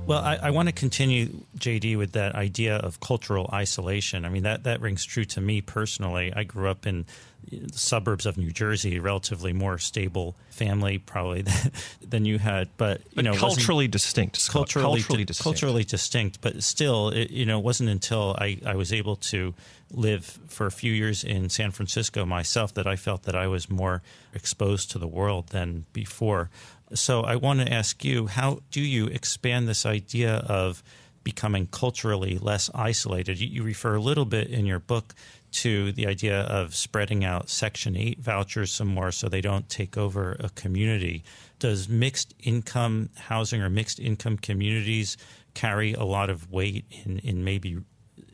Well, 0.07 0.19
I, 0.19 0.37
I, 0.37 0.50
want 0.50 0.69
to 0.69 0.73
continue, 0.73 1.28
JD, 1.59 1.97
with 1.97 2.12
that 2.12 2.35
idea 2.35 2.76
of 2.76 2.99
cultural 3.00 3.49
isolation. 3.52 4.25
I 4.25 4.28
mean, 4.28 4.42
that, 4.42 4.64
that 4.64 4.80
rings 4.80 5.04
true 5.04 5.25
to 5.26 5.40
me 5.40 5.61
personally. 5.61 6.33
I 6.35 6.42
grew 6.42 6.69
up 6.69 6.87
in 6.87 7.07
the 7.49 7.78
suburbs 7.78 8.26
of 8.26 8.37
New 8.37 8.50
Jersey, 8.50 8.99
relatively 8.99 9.52
more 9.52 9.78
stable 9.78 10.35
family, 10.50 10.99
probably 10.99 11.42
than, 11.42 11.73
than 12.09 12.25
you 12.25 12.38
had. 12.38 12.69
But 12.76 13.00
you 13.00 13.11
but 13.16 13.25
know, 13.25 13.35
culturally 13.35 13.88
distinct. 13.88 14.37
Scott. 14.37 14.52
Culturally, 14.52 15.00
culturally 15.00 15.25
di- 15.25 15.26
distinct. 15.26 15.45
Culturally 15.45 15.85
distinct, 15.85 16.40
but 16.40 16.62
still, 16.62 17.11
it, 17.11 17.30
you 17.30 17.47
know, 17.47 17.59
it 17.59 17.64
wasn't 17.64 17.90
until 17.90 18.37
I, 18.38 18.59
I 18.64 18.75
was 18.75 18.92
able 18.92 19.16
to 19.16 19.54
live 19.92 20.38
for 20.49 20.66
a 20.66 20.71
few 20.71 20.92
years 20.92 21.25
in 21.25 21.49
San 21.49 21.71
Francisco 21.71 22.25
myself 22.25 22.75
that 22.75 22.87
I 22.87 22.97
felt 22.97 23.25
that 23.25 23.35
I 23.35 23.49
was 23.49 23.69
more 23.69 24.02
exposed 24.35 24.90
to 24.92 24.99
the 24.99 25.09
world 25.09 25.49
than 25.49 25.87
before. 25.92 26.50
So 26.92 27.23
I 27.23 27.37
want 27.37 27.61
to 27.61 27.73
ask 27.73 28.04
you, 28.04 28.26
how 28.26 28.61
do 28.73 28.80
you 28.80 29.06
expand 29.06 29.68
this 29.68 29.87
idea 29.87 30.37
of 30.49 30.82
becoming 31.23 31.68
culturally 31.68 32.37
less 32.38 32.68
isolated? 32.75 33.38
You, 33.38 33.62
refer 33.62 33.94
a 33.94 34.00
little 34.00 34.25
bit 34.25 34.49
in 34.49 34.66
your 34.66 34.80
book 34.80 35.14
to 35.52 35.92
the 35.92 36.06
idea 36.06 36.40
of 36.40 36.75
spreading 36.75 37.25
out 37.25 37.49
Section 37.49 37.97
8 37.97 38.20
vouchers 38.20 38.73
some 38.73 38.88
more 38.88 39.12
so 39.12 39.28
they 39.28 39.40
don't 39.40 39.68
take 39.68 39.97
over 39.97 40.37
a 40.40 40.49
community. 40.50 41.23
Does 41.61 41.88
mixed 41.88 42.35
income 42.40 43.11
housing 43.16 43.62
or 43.62 43.70
mixed 43.70 44.00
income 44.00 44.37
communities 44.37 45.16
carry 45.54 45.92
a 45.92 46.04
lot 46.04 46.28
of 46.28 46.50
weight 46.50 46.85
in, 47.04 47.18
in 47.20 47.44
maybe 47.44 47.78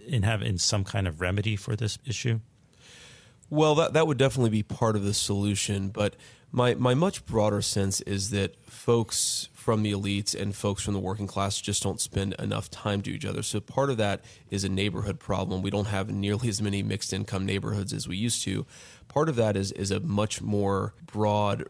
in 0.07 0.23
having 0.23 0.57
some 0.57 0.85
kind 0.85 1.07
of 1.07 1.21
remedy 1.21 1.57
for 1.57 1.77
this 1.77 1.99
issue? 2.07 2.41
Well, 3.51 3.75
that, 3.77 3.93
that 3.93 4.07
would 4.07 4.19
definitely 4.19 4.51
be 4.51 4.63
part 4.63 4.97
of 4.97 5.05
the 5.05 5.15
solution, 5.15 5.89
but 5.91 6.17
my, 6.57 6.73
my 6.75 6.95
much 6.95 7.27
broader 7.27 7.61
sense 7.61 8.01
is 8.01 8.31
that 8.31 8.57
folks 8.65 9.51
from 9.53 9.83
the 9.83 9.93
elites 9.93 10.35
and 10.35 10.57
folks 10.57 10.83
from 10.83 10.95
the 10.95 11.01
working 11.01 11.27
class 11.27 11.61
just 11.61 11.83
don't 11.83 12.01
spend 12.01 12.33
enough 12.39 12.71
time 12.71 13.03
to 13.03 13.11
each 13.11 13.27
other. 13.27 13.43
So 13.43 13.61
part 13.61 13.91
of 13.91 13.99
that 13.99 14.25
is 14.49 14.65
a 14.65 14.71
neighborhood 14.71 15.21
problem. 15.21 15.61
We 15.61 15.69
don't 15.69 15.89
have 15.89 16.09
nearly 16.09 16.49
as 16.49 16.63
many 16.63 16.83
mixed 16.83 17.13
income 17.13 17.45
neighborhoods 17.45 17.93
as 17.93 18.09
we 18.09 18.17
used 18.17 18.43
to. 18.45 18.65
Part 19.07 19.29
of 19.29 19.37
that 19.37 19.55
is 19.55 19.71
is 19.73 19.91
a 19.91 20.01
much 20.01 20.41
more 20.41 20.95
broad 21.05 21.69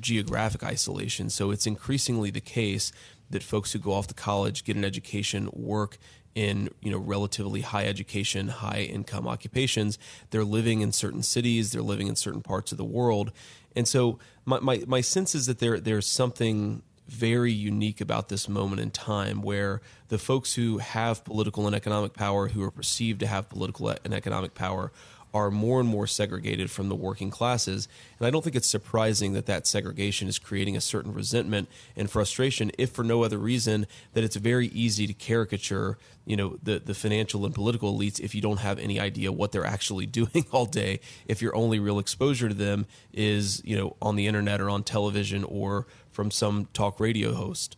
geographic 0.00 0.64
isolation. 0.64 1.30
So 1.30 1.52
it's 1.52 1.66
increasingly 1.66 2.30
the 2.30 2.40
case 2.40 2.90
that 3.30 3.44
folks 3.44 3.72
who 3.72 3.78
go 3.78 3.92
off 3.92 4.08
to 4.08 4.14
college, 4.14 4.64
get 4.64 4.74
an 4.74 4.84
education, 4.84 5.48
work 5.52 5.98
in 6.34 6.68
you 6.80 6.90
know 6.90 6.98
relatively 6.98 7.60
high 7.60 7.86
education, 7.86 8.48
high 8.48 8.82
income 8.82 9.26
occupations. 9.26 9.98
They're 10.30 10.44
living 10.44 10.80
in 10.80 10.92
certain 10.92 11.22
cities. 11.22 11.72
They're 11.72 11.82
living 11.82 12.06
in 12.06 12.16
certain 12.16 12.42
parts 12.42 12.72
of 12.72 12.78
the 12.78 12.84
world, 12.84 13.32
and 13.76 13.86
so 13.86 14.18
my 14.44 14.60
my, 14.60 14.82
my 14.86 15.00
sense 15.00 15.34
is 15.34 15.46
that 15.46 15.58
there 15.58 15.78
there's 15.80 16.06
something 16.06 16.82
very 17.10 17.52
unique 17.52 18.00
about 18.00 18.28
this 18.28 18.48
moment 18.48 18.80
in 18.80 18.90
time 18.90 19.42
where 19.42 19.80
the 20.08 20.18
folks 20.18 20.54
who 20.54 20.78
have 20.78 21.24
political 21.24 21.66
and 21.66 21.74
economic 21.74 22.14
power, 22.14 22.48
who 22.48 22.62
are 22.62 22.70
perceived 22.70 23.18
to 23.20 23.26
have 23.26 23.48
political 23.48 23.92
and 24.04 24.14
economic 24.14 24.54
power, 24.54 24.92
are 25.32 25.50
more 25.50 25.80
and 25.80 25.88
more 25.88 26.06
segregated 26.06 26.70
from 26.70 26.88
the 26.88 26.94
working 26.94 27.30
classes. 27.30 27.88
And 28.18 28.26
I 28.26 28.30
don't 28.30 28.42
think 28.42 28.56
it's 28.56 28.68
surprising 28.68 29.32
that 29.34 29.46
that 29.46 29.66
segregation 29.66 30.28
is 30.28 30.38
creating 30.38 30.76
a 30.76 30.80
certain 30.80 31.12
resentment 31.12 31.68
and 31.96 32.10
frustration, 32.10 32.70
if 32.78 32.90
for 32.90 33.04
no 33.04 33.22
other 33.22 33.38
reason 33.38 33.86
that 34.14 34.24
it's 34.24 34.36
very 34.36 34.68
easy 34.68 35.06
to 35.06 35.12
caricature, 35.12 35.98
you 36.26 36.36
know, 36.36 36.58
the, 36.62 36.78
the 36.78 36.94
financial 36.94 37.44
and 37.44 37.54
political 37.54 37.96
elites 37.96 38.20
if 38.20 38.34
you 38.34 38.40
don't 38.40 38.60
have 38.60 38.78
any 38.78 38.98
idea 38.98 39.32
what 39.32 39.52
they're 39.52 39.64
actually 39.64 40.06
doing 40.20 40.46
all 40.52 40.66
day. 40.66 41.00
If 41.26 41.42
your 41.42 41.54
only 41.54 41.78
real 41.78 41.98
exposure 41.98 42.48
to 42.48 42.54
them 42.54 42.86
is, 43.12 43.62
you 43.64 43.76
know, 43.76 43.96
on 44.02 44.16
the 44.16 44.26
internet 44.26 44.60
or 44.60 44.70
on 44.70 44.82
television 44.82 45.44
or 45.44 45.86
from 46.10 46.30
some 46.30 46.68
talk 46.72 47.00
radio 47.00 47.34
host. 47.34 47.76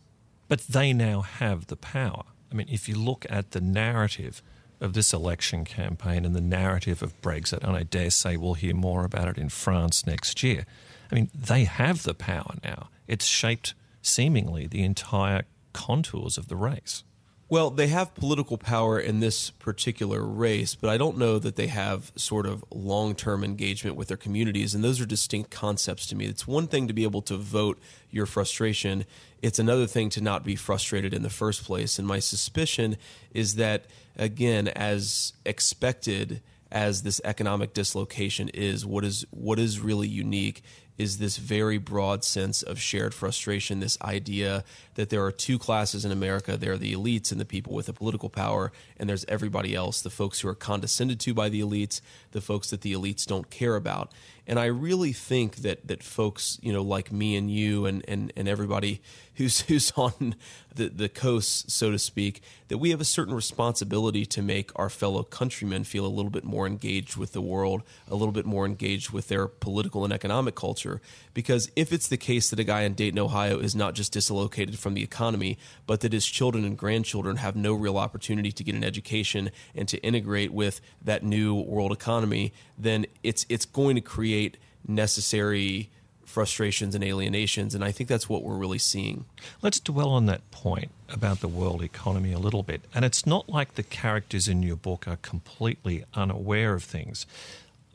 But 0.48 0.60
they 0.60 0.92
now 0.92 1.20
have 1.22 1.68
the 1.68 1.76
power. 1.76 2.24
I 2.50 2.54
mean, 2.54 2.68
if 2.70 2.88
you 2.88 2.96
look 2.96 3.24
at 3.30 3.52
the 3.52 3.60
narrative 3.60 4.42
of 4.82 4.92
this 4.92 5.12
election 5.12 5.64
campaign 5.64 6.24
and 6.24 6.34
the 6.34 6.40
narrative 6.40 7.02
of 7.02 7.20
Brexit, 7.22 7.62
and 7.62 7.76
I 7.76 7.84
dare 7.84 8.10
say 8.10 8.36
we'll 8.36 8.54
hear 8.54 8.74
more 8.74 9.04
about 9.04 9.28
it 9.28 9.38
in 9.38 9.48
France 9.48 10.06
next 10.06 10.42
year. 10.42 10.66
I 11.10 11.14
mean, 11.14 11.30
they 11.34 11.64
have 11.64 12.02
the 12.02 12.14
power 12.14 12.54
now. 12.64 12.88
It's 13.06 13.26
shaped 13.26 13.74
seemingly 14.02 14.66
the 14.66 14.82
entire 14.82 15.44
contours 15.72 16.36
of 16.36 16.48
the 16.48 16.56
race. 16.56 17.04
Well, 17.52 17.68
they 17.68 17.88
have 17.88 18.14
political 18.14 18.56
power 18.56 18.98
in 18.98 19.20
this 19.20 19.50
particular 19.50 20.24
race, 20.24 20.74
but 20.74 20.88
I 20.88 20.96
don't 20.96 21.18
know 21.18 21.38
that 21.38 21.56
they 21.56 21.66
have 21.66 22.10
sort 22.16 22.46
of 22.46 22.64
long 22.70 23.14
term 23.14 23.44
engagement 23.44 23.94
with 23.94 24.08
their 24.08 24.16
communities. 24.16 24.74
And 24.74 24.82
those 24.82 25.02
are 25.02 25.04
distinct 25.04 25.50
concepts 25.50 26.06
to 26.06 26.16
me. 26.16 26.24
It's 26.24 26.46
one 26.46 26.66
thing 26.66 26.88
to 26.88 26.94
be 26.94 27.02
able 27.02 27.20
to 27.20 27.36
vote 27.36 27.78
your 28.10 28.24
frustration, 28.24 29.04
it's 29.42 29.58
another 29.58 29.86
thing 29.86 30.08
to 30.10 30.22
not 30.22 30.44
be 30.44 30.56
frustrated 30.56 31.12
in 31.12 31.22
the 31.22 31.28
first 31.28 31.62
place. 31.62 31.98
And 31.98 32.08
my 32.08 32.20
suspicion 32.20 32.96
is 33.34 33.56
that, 33.56 33.84
again, 34.16 34.68
as 34.68 35.34
expected, 35.44 36.40
as 36.70 37.02
this 37.02 37.20
economic 37.22 37.74
dislocation 37.74 38.48
is, 38.48 38.86
what 38.86 39.04
is 39.04 39.26
what 39.30 39.58
is 39.58 39.78
really 39.78 40.08
unique 40.08 40.62
is 40.98 41.18
this 41.18 41.36
very 41.36 41.78
broad 41.78 42.24
sense 42.24 42.62
of 42.62 42.80
shared 42.80 43.12
frustration, 43.12 43.80
this 43.80 44.00
idea 44.00 44.64
that 44.94 45.10
there 45.10 45.24
are 45.24 45.32
two 45.32 45.58
classes 45.58 46.04
in 46.04 46.12
America. 46.12 46.56
There 46.56 46.72
are 46.72 46.78
the 46.78 46.94
elites 46.94 47.32
and 47.32 47.40
the 47.40 47.44
people 47.44 47.72
with 47.72 47.86
the 47.86 47.92
political 47.92 48.28
power, 48.28 48.72
and 48.98 49.08
there's 49.08 49.24
everybody 49.26 49.74
else, 49.74 50.02
the 50.02 50.10
folks 50.10 50.40
who 50.40 50.48
are 50.48 50.54
condescended 50.54 51.20
to 51.20 51.34
by 51.34 51.48
the 51.48 51.60
elites, 51.60 52.00
the 52.32 52.40
folks 52.40 52.70
that 52.70 52.82
the 52.82 52.92
elites 52.92 53.26
don't 53.26 53.50
care 53.50 53.76
about. 53.76 54.12
And 54.46 54.58
I 54.58 54.66
really 54.66 55.12
think 55.12 55.56
that 55.56 55.86
that 55.86 56.02
folks, 56.02 56.58
you 56.62 56.72
know, 56.72 56.82
like 56.82 57.12
me 57.12 57.36
and 57.36 57.50
you 57.50 57.86
and 57.86 58.04
and, 58.08 58.32
and 58.36 58.48
everybody 58.48 59.00
who's 59.34 59.60
who's 59.68 59.92
on 59.96 60.34
the, 60.74 60.88
the 60.88 61.08
coast, 61.08 61.70
so 61.70 61.90
to 61.90 61.98
speak, 61.98 62.42
that 62.68 62.78
we 62.78 62.90
have 62.90 63.00
a 63.00 63.04
certain 63.04 63.34
responsibility 63.34 64.24
to 64.26 64.42
make 64.42 64.70
our 64.76 64.88
fellow 64.88 65.22
countrymen 65.22 65.84
feel 65.84 66.06
a 66.06 66.08
little 66.08 66.30
bit 66.30 66.44
more 66.44 66.66
engaged 66.66 67.16
with 67.16 67.32
the 67.32 67.40
world, 67.40 67.82
a 68.08 68.14
little 68.14 68.32
bit 68.32 68.46
more 68.46 68.66
engaged 68.66 69.10
with 69.10 69.28
their 69.28 69.46
political 69.46 70.04
and 70.04 70.12
economic 70.12 70.54
culture. 70.54 71.00
Because 71.34 71.70
if 71.76 71.92
it's 71.92 72.08
the 72.08 72.16
case 72.16 72.50
that 72.50 72.58
a 72.58 72.64
guy 72.64 72.82
in 72.82 72.94
Dayton, 72.94 73.18
Ohio 73.18 73.58
is 73.58 73.76
not 73.76 73.94
just 73.94 74.12
dislocated 74.12 74.78
from 74.82 74.94
the 74.94 75.02
economy, 75.02 75.56
but 75.86 76.00
that 76.00 76.12
his 76.12 76.26
children 76.26 76.64
and 76.64 76.76
grandchildren 76.76 77.36
have 77.36 77.56
no 77.56 77.72
real 77.72 77.96
opportunity 77.96 78.52
to 78.52 78.64
get 78.64 78.74
an 78.74 78.84
education 78.84 79.50
and 79.74 79.88
to 79.88 79.98
integrate 80.02 80.52
with 80.52 80.80
that 81.00 81.22
new 81.22 81.54
world 81.54 81.92
economy, 81.92 82.52
then 82.76 83.06
it's 83.22 83.46
it's 83.48 83.64
going 83.64 83.94
to 83.94 84.02
create 84.02 84.58
necessary 84.86 85.88
frustrations 86.24 86.94
and 86.94 87.04
alienations. 87.04 87.74
And 87.74 87.84
I 87.84 87.92
think 87.92 88.08
that's 88.08 88.28
what 88.28 88.42
we're 88.42 88.56
really 88.56 88.78
seeing. 88.78 89.26
Let's 89.60 89.78
dwell 89.78 90.08
on 90.08 90.26
that 90.26 90.50
point 90.50 90.90
about 91.10 91.40
the 91.40 91.48
world 91.48 91.82
economy 91.82 92.32
a 92.32 92.38
little 92.38 92.62
bit. 92.62 92.80
And 92.94 93.04
it's 93.04 93.26
not 93.26 93.48
like 93.48 93.74
the 93.74 93.82
characters 93.82 94.48
in 94.48 94.62
your 94.62 94.76
book 94.76 95.06
are 95.06 95.16
completely 95.16 96.04
unaware 96.14 96.72
of 96.74 96.82
things. 96.82 97.26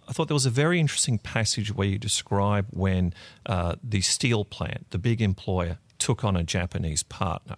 I 0.08 0.14
thought 0.14 0.28
there 0.28 0.36
was 0.36 0.46
a 0.46 0.52
very 0.52 0.80
interesting 0.80 1.18
passage 1.18 1.74
where 1.74 1.88
you 1.88 1.98
describe 1.98 2.68
when 2.72 3.14
uh, 3.46 3.76
the 3.84 4.02
steel 4.02 4.46
plant, 4.46 4.90
the 4.92 5.00
big 5.00 5.22
employer, 5.22 5.80
took 6.00 6.24
on 6.24 6.36
a 6.36 6.44
Japanese 6.44 7.04
partner. 7.04 7.56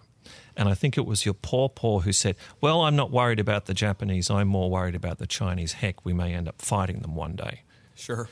And 0.56 0.68
I 0.68 0.74
think 0.74 0.98
it 0.98 1.06
was 1.06 1.24
your 1.24 1.34
Papaw 1.34 2.00
who 2.00 2.12
said, 2.12 2.36
Well, 2.60 2.82
I'm 2.82 2.96
not 2.96 3.10
worried 3.10 3.40
about 3.40 3.66
the 3.66 3.74
Japanese, 3.74 4.30
I'm 4.30 4.48
more 4.48 4.70
worried 4.70 4.94
about 4.94 5.18
the 5.18 5.26
Chinese. 5.26 5.74
Heck, 5.74 6.04
we 6.04 6.12
may 6.12 6.34
end 6.34 6.48
up 6.48 6.60
fighting 6.60 7.00
them 7.00 7.14
one 7.14 7.36
day. 7.36 7.62
Sure. 7.94 8.28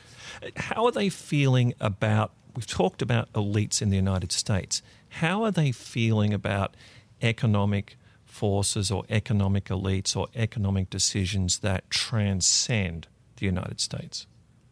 How 0.55 0.85
are 0.85 0.91
they 0.91 1.09
feeling 1.09 1.73
about? 1.79 2.33
We've 2.55 2.67
talked 2.67 3.01
about 3.01 3.31
elites 3.33 3.81
in 3.81 3.89
the 3.89 3.95
United 3.95 4.31
States. 4.31 4.81
How 5.09 5.43
are 5.43 5.51
they 5.51 5.71
feeling 5.71 6.33
about 6.33 6.75
economic 7.21 7.97
forces 8.25 8.91
or 8.91 9.03
economic 9.09 9.65
elites 9.65 10.15
or 10.15 10.27
economic 10.35 10.89
decisions 10.89 11.59
that 11.59 11.89
transcend 11.89 13.07
the 13.37 13.45
United 13.45 13.79
States? 13.79 14.27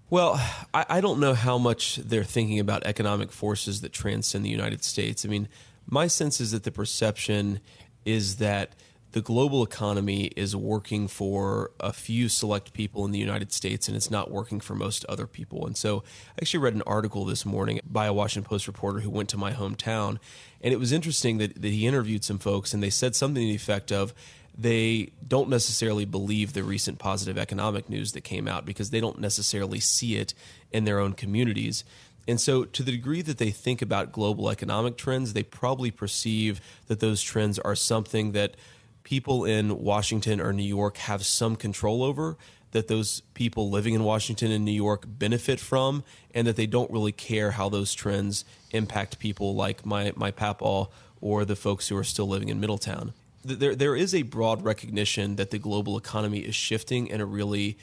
Well, 0.10 0.36
I, 0.74 0.86
I, 0.88 1.02
don't 1.02 1.20
know 1.20 1.34
how 1.34 1.58
much 1.58 1.98
they're 1.98 2.24
thinking 2.24 2.60
about 2.60 2.86
economic 2.86 3.30
forces 3.30 3.82
that 3.82 3.92
transcend 3.92 4.46
the 4.46 4.50
United 4.50 4.82
States. 4.86 5.26
I 5.26 5.28
mean, 5.28 5.50
my 5.86 6.08
sense 6.08 6.40
is 6.40 6.52
that 6.52 6.64
the 6.64 6.72
perception 6.72 7.60
is 8.06 8.38
that 8.38 8.72
the 9.12 9.22
global 9.22 9.64
economy 9.64 10.26
is 10.38 10.56
working 10.56 11.10
for 11.10 11.72
a 11.82 11.92
few 11.92 12.30
select 12.30 12.72
people 12.72 13.04
in 13.04 13.12
the 13.12 13.20
United 13.20 13.52
States 13.52 13.90
and 13.90 13.98
it's 13.98 14.10
not 14.10 14.32
working 14.32 14.62
for 14.62 14.76
most 14.76 15.04
other 15.06 15.28
people. 15.28 15.66
And 15.66 15.76
so 15.76 16.04
I 16.30 16.42
actually 16.42 16.60
read 16.62 16.76
an 16.76 16.84
article 16.84 17.26
this 17.26 17.46
morning 17.46 17.82
by 17.86 18.06
a 18.06 18.14
Washington 18.14 18.48
Post 18.48 18.68
reporter 18.68 19.02
who 19.02 19.10
went 19.10 19.28
to 19.30 19.38
my 19.38 19.52
hometown. 19.52 20.20
And 20.62 20.74
it 20.74 20.80
was 20.80 20.94
interesting 20.94 21.38
that, 21.40 21.62
that 21.62 21.70
he 21.70 21.86
interviewed 21.86 22.24
some 22.24 22.40
folks 22.40 22.74
and 22.74 22.82
they 22.82 22.90
said 22.90 23.14
something 23.14 23.44
to 23.44 23.48
the 23.48 23.56
effect 23.56 23.92
of, 23.92 24.14
they 24.58 25.12
don't 25.26 25.50
necessarily 25.50 26.06
believe 26.06 26.54
the 26.54 26.64
recent 26.64 26.98
positive 26.98 27.38
economic 27.38 27.90
news 27.90 28.14
that 28.14 28.22
came 28.22 28.48
out 28.48 28.66
because 28.66 28.90
they 28.90 29.00
don't 29.00 29.20
necessarily 29.20 29.80
see 29.80 30.16
it 30.16 30.34
in 30.72 30.84
their 30.84 31.00
own 31.00 31.14
communities. 31.14 31.84
And 32.28 32.42
so, 32.42 32.66
to 32.66 32.84
the 32.84 32.92
degree 32.92 33.22
that 33.22 33.38
they 33.38 33.52
think 33.52 33.82
about 33.82 34.12
global 34.12 34.50
economic 34.50 34.98
trends, 34.98 35.34
they 35.34 35.44
probably 35.44 35.92
perceive 35.92 36.60
that 36.88 37.00
those 37.00 37.22
trends 37.22 37.58
are 37.60 37.76
something 37.76 38.34
that 38.34 38.58
people 39.04 39.46
in 39.46 39.82
Washington 39.82 40.42
or 40.42 40.52
New 40.52 40.64
York 40.64 40.98
have 40.98 41.26
some 41.26 41.56
control 41.56 42.04
over, 42.04 42.36
that 42.72 42.90
those 42.90 43.22
people 43.34 43.70
living 43.70 43.94
in 43.94 44.04
Washington 44.04 44.52
and 44.52 44.66
New 44.66 44.72
York 44.72 45.06
benefit 45.08 45.60
from, 45.60 46.04
and 46.34 46.46
that 46.48 46.58
they 46.58 46.66
don't 46.66 46.92
really 46.92 47.14
care 47.14 47.52
how 47.52 47.70
those 47.70 47.94
trends 47.94 48.44
impact 48.72 49.20
people 49.20 49.56
like 49.56 49.86
my, 49.86 50.12
my 50.18 50.32
papaw 50.32 50.88
or 51.22 51.46
the 51.46 51.56
folks 51.56 51.88
who 51.88 51.96
are 51.96 52.04
still 52.04 52.28
living 52.28 52.50
in 52.50 52.60
Middletown. 52.60 53.14
There, 53.48 53.76
there 53.76 53.96
is 53.96 54.14
a 54.14 54.24
broad 54.24 54.64
recognition 54.64 55.38
that 55.38 55.52
the 55.52 55.58
global 55.58 55.98
economy 55.98 56.40
is 56.40 56.56
shifting 56.56 57.08
in 57.08 57.22
a 57.22 57.26
really 57.26 57.78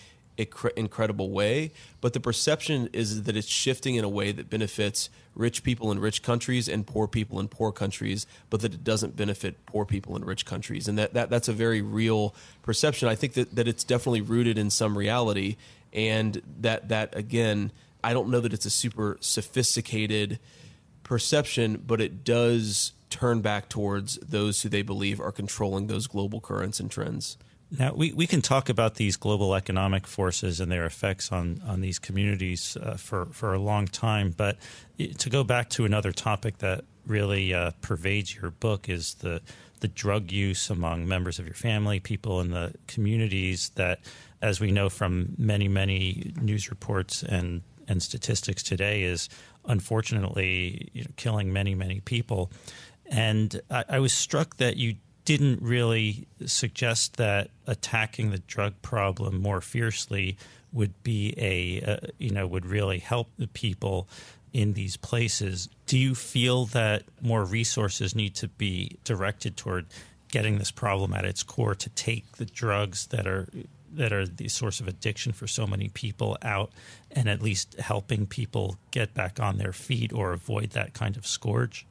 incredible 0.77 1.31
way, 1.31 1.71
but 2.01 2.13
the 2.13 2.21
perception 2.21 2.89
is 2.93 3.23
that 3.23 3.37
it's 3.37 3.47
shifting 3.47 3.95
in 3.95 4.05
a 4.05 4.09
way 4.09 4.33
that 4.33 4.51
benefits 4.51 5.09
rich 5.35 5.63
people 5.63 5.93
in 5.93 5.99
rich 5.99 6.23
countries 6.23 6.69
and 6.69 6.87
poor 6.87 7.07
people 7.07 7.39
in 7.39 7.49
poor 7.49 7.73
countries, 7.73 8.27
but 8.51 8.61
that 8.61 8.75
it 8.75 8.83
doesn't 8.85 9.17
benefit 9.17 9.65
poor 9.65 9.85
people 9.85 10.17
in 10.17 10.25
rich 10.25 10.45
countries. 10.45 10.89
And 10.89 10.99
that, 10.99 11.15
that 11.15 11.31
that's 11.31 11.49
a 11.49 11.53
very 11.53 11.83
real 11.83 12.35
perception. 12.63 13.09
I 13.09 13.15
think 13.15 13.35
that, 13.35 13.55
that 13.55 13.69
it's 13.69 13.85
definitely 13.85 14.23
rooted 14.23 14.59
in 14.59 14.71
some 14.71 14.99
reality, 14.99 15.57
and 15.93 16.43
that 16.61 16.89
that 16.89 17.17
again, 17.17 17.71
I 18.03 18.13
don't 18.13 18.29
know 18.29 18.41
that 18.41 18.53
it's 18.53 18.67
a 18.67 18.71
super 18.71 19.17
sophisticated 19.21 20.41
perception, 21.05 21.83
but 21.87 22.01
it 22.01 22.25
does 22.25 22.93
turn 23.11 23.41
back 23.41 23.69
towards 23.69 24.17
those 24.19 24.63
who 24.63 24.69
they 24.69 24.83
believe 24.83 25.21
are 25.21 25.33
controlling 25.33 25.87
those 25.87 26.07
global 26.07 26.41
currents 26.41 26.81
and 26.81 26.91
trends. 26.91 27.37
Now, 27.77 27.93
we, 27.95 28.13
we 28.13 28.27
can 28.27 28.43
talk 28.43 28.69
about 28.69 28.95
these 28.97 29.17
global 29.17 29.55
economic 29.55 30.07
forces 30.07 30.61
and 30.61 30.71
their 30.71 30.85
effects 30.85 31.33
on, 31.33 31.61
on 31.67 31.81
these 31.81 31.99
communities 31.99 32.77
uh, 32.81 32.97
for, 32.97 33.27
for 33.27 33.53
a 33.53 33.59
long 33.59 33.87
time. 33.89 34.33
But 34.37 34.59
to 35.19 35.31
go 35.31 35.43
back 35.43 35.71
to 35.71 35.85
another 35.85 36.13
topic 36.13 36.59
that 36.59 36.85
really 37.07 37.53
uh, 37.53 37.73
pervades 37.81 38.35
your 38.35 38.51
book 38.51 38.89
is 38.89 39.15
the, 39.15 39.41
the 39.81 39.89
drug 39.89 40.31
use 40.31 40.71
among 40.71 41.09
members 41.09 41.39
of 41.39 41.47
your 41.47 41.55
family, 41.55 42.01
people 42.01 42.41
in 42.41 42.51
the 42.51 42.75
communities 42.87 43.71
that, 43.75 44.01
as 44.41 44.61
we 44.61 44.71
know 44.71 44.89
from 44.89 45.35
many, 45.37 45.67
many 45.67 46.33
news 46.41 46.71
reports 46.71 47.23
and, 47.23 47.63
and 47.89 48.03
statistics 48.03 48.63
today, 48.63 49.03
is 49.03 49.29
unfortunately 49.67 50.91
you 50.93 51.03
know, 51.03 51.11
killing 51.17 51.53
many, 51.53 51.75
many 51.75 52.01
people. 52.01 52.51
And 53.07 53.61
I, 53.71 53.85
I 53.89 53.99
was 53.99 54.13
struck 54.13 54.57
that 54.57 54.77
you 54.77 54.97
didn't 55.25 55.63
really 55.63 56.27
suggest 56.47 57.17
that 57.17 57.51
attacking 57.67 58.31
the 58.31 58.39
drug 58.39 58.75
problem 58.83 59.41
more 59.41 59.61
fiercely 59.61 60.37
would 60.73 61.03
be 61.03 61.35
a 61.39 61.81
uh, 61.93 61.97
you 62.19 62.31
know 62.31 62.47
would 62.47 62.67
really 62.67 62.99
help 62.99 63.29
the 63.39 63.47
people 63.47 64.09
in 64.53 64.75
these 64.75 64.97
places. 64.97 65.69
Do 65.87 65.99
you 65.99 66.15
feel 66.15 66.67
that 66.67 67.05
more 67.23 67.45
resources 67.45 68.15
need 68.15 68.35
to 68.37 68.49
be 68.49 68.99
directed 69.05 69.57
toward 69.57 69.87
getting 70.29 70.59
this 70.59 70.71
problem 70.71 71.15
at 71.15 71.25
its 71.25 71.43
core 71.43 71.75
to 71.75 71.89
take 71.91 72.33
the 72.33 72.45
drugs 72.45 73.07
that 73.09 73.27
are 73.27 73.49
that 73.93 74.13
are 74.13 74.27
the 74.27 74.49
source 74.49 74.81
of 74.81 74.89
addiction 74.89 75.33
for 75.33 75.47
so 75.47 75.67
many 75.67 75.89
people 75.89 76.37
out 76.43 76.73
and 77.13 77.29
at 77.29 77.41
least 77.41 77.79
helping 77.79 78.27
people 78.27 78.77
get 78.91 79.15
back 79.15 79.39
on 79.39 79.59
their 79.59 79.73
feet 79.73 80.13
or 80.13 80.33
avoid 80.33 80.71
that 80.71 80.93
kind 80.93 81.17
of 81.17 81.27
scourge? 81.27 81.87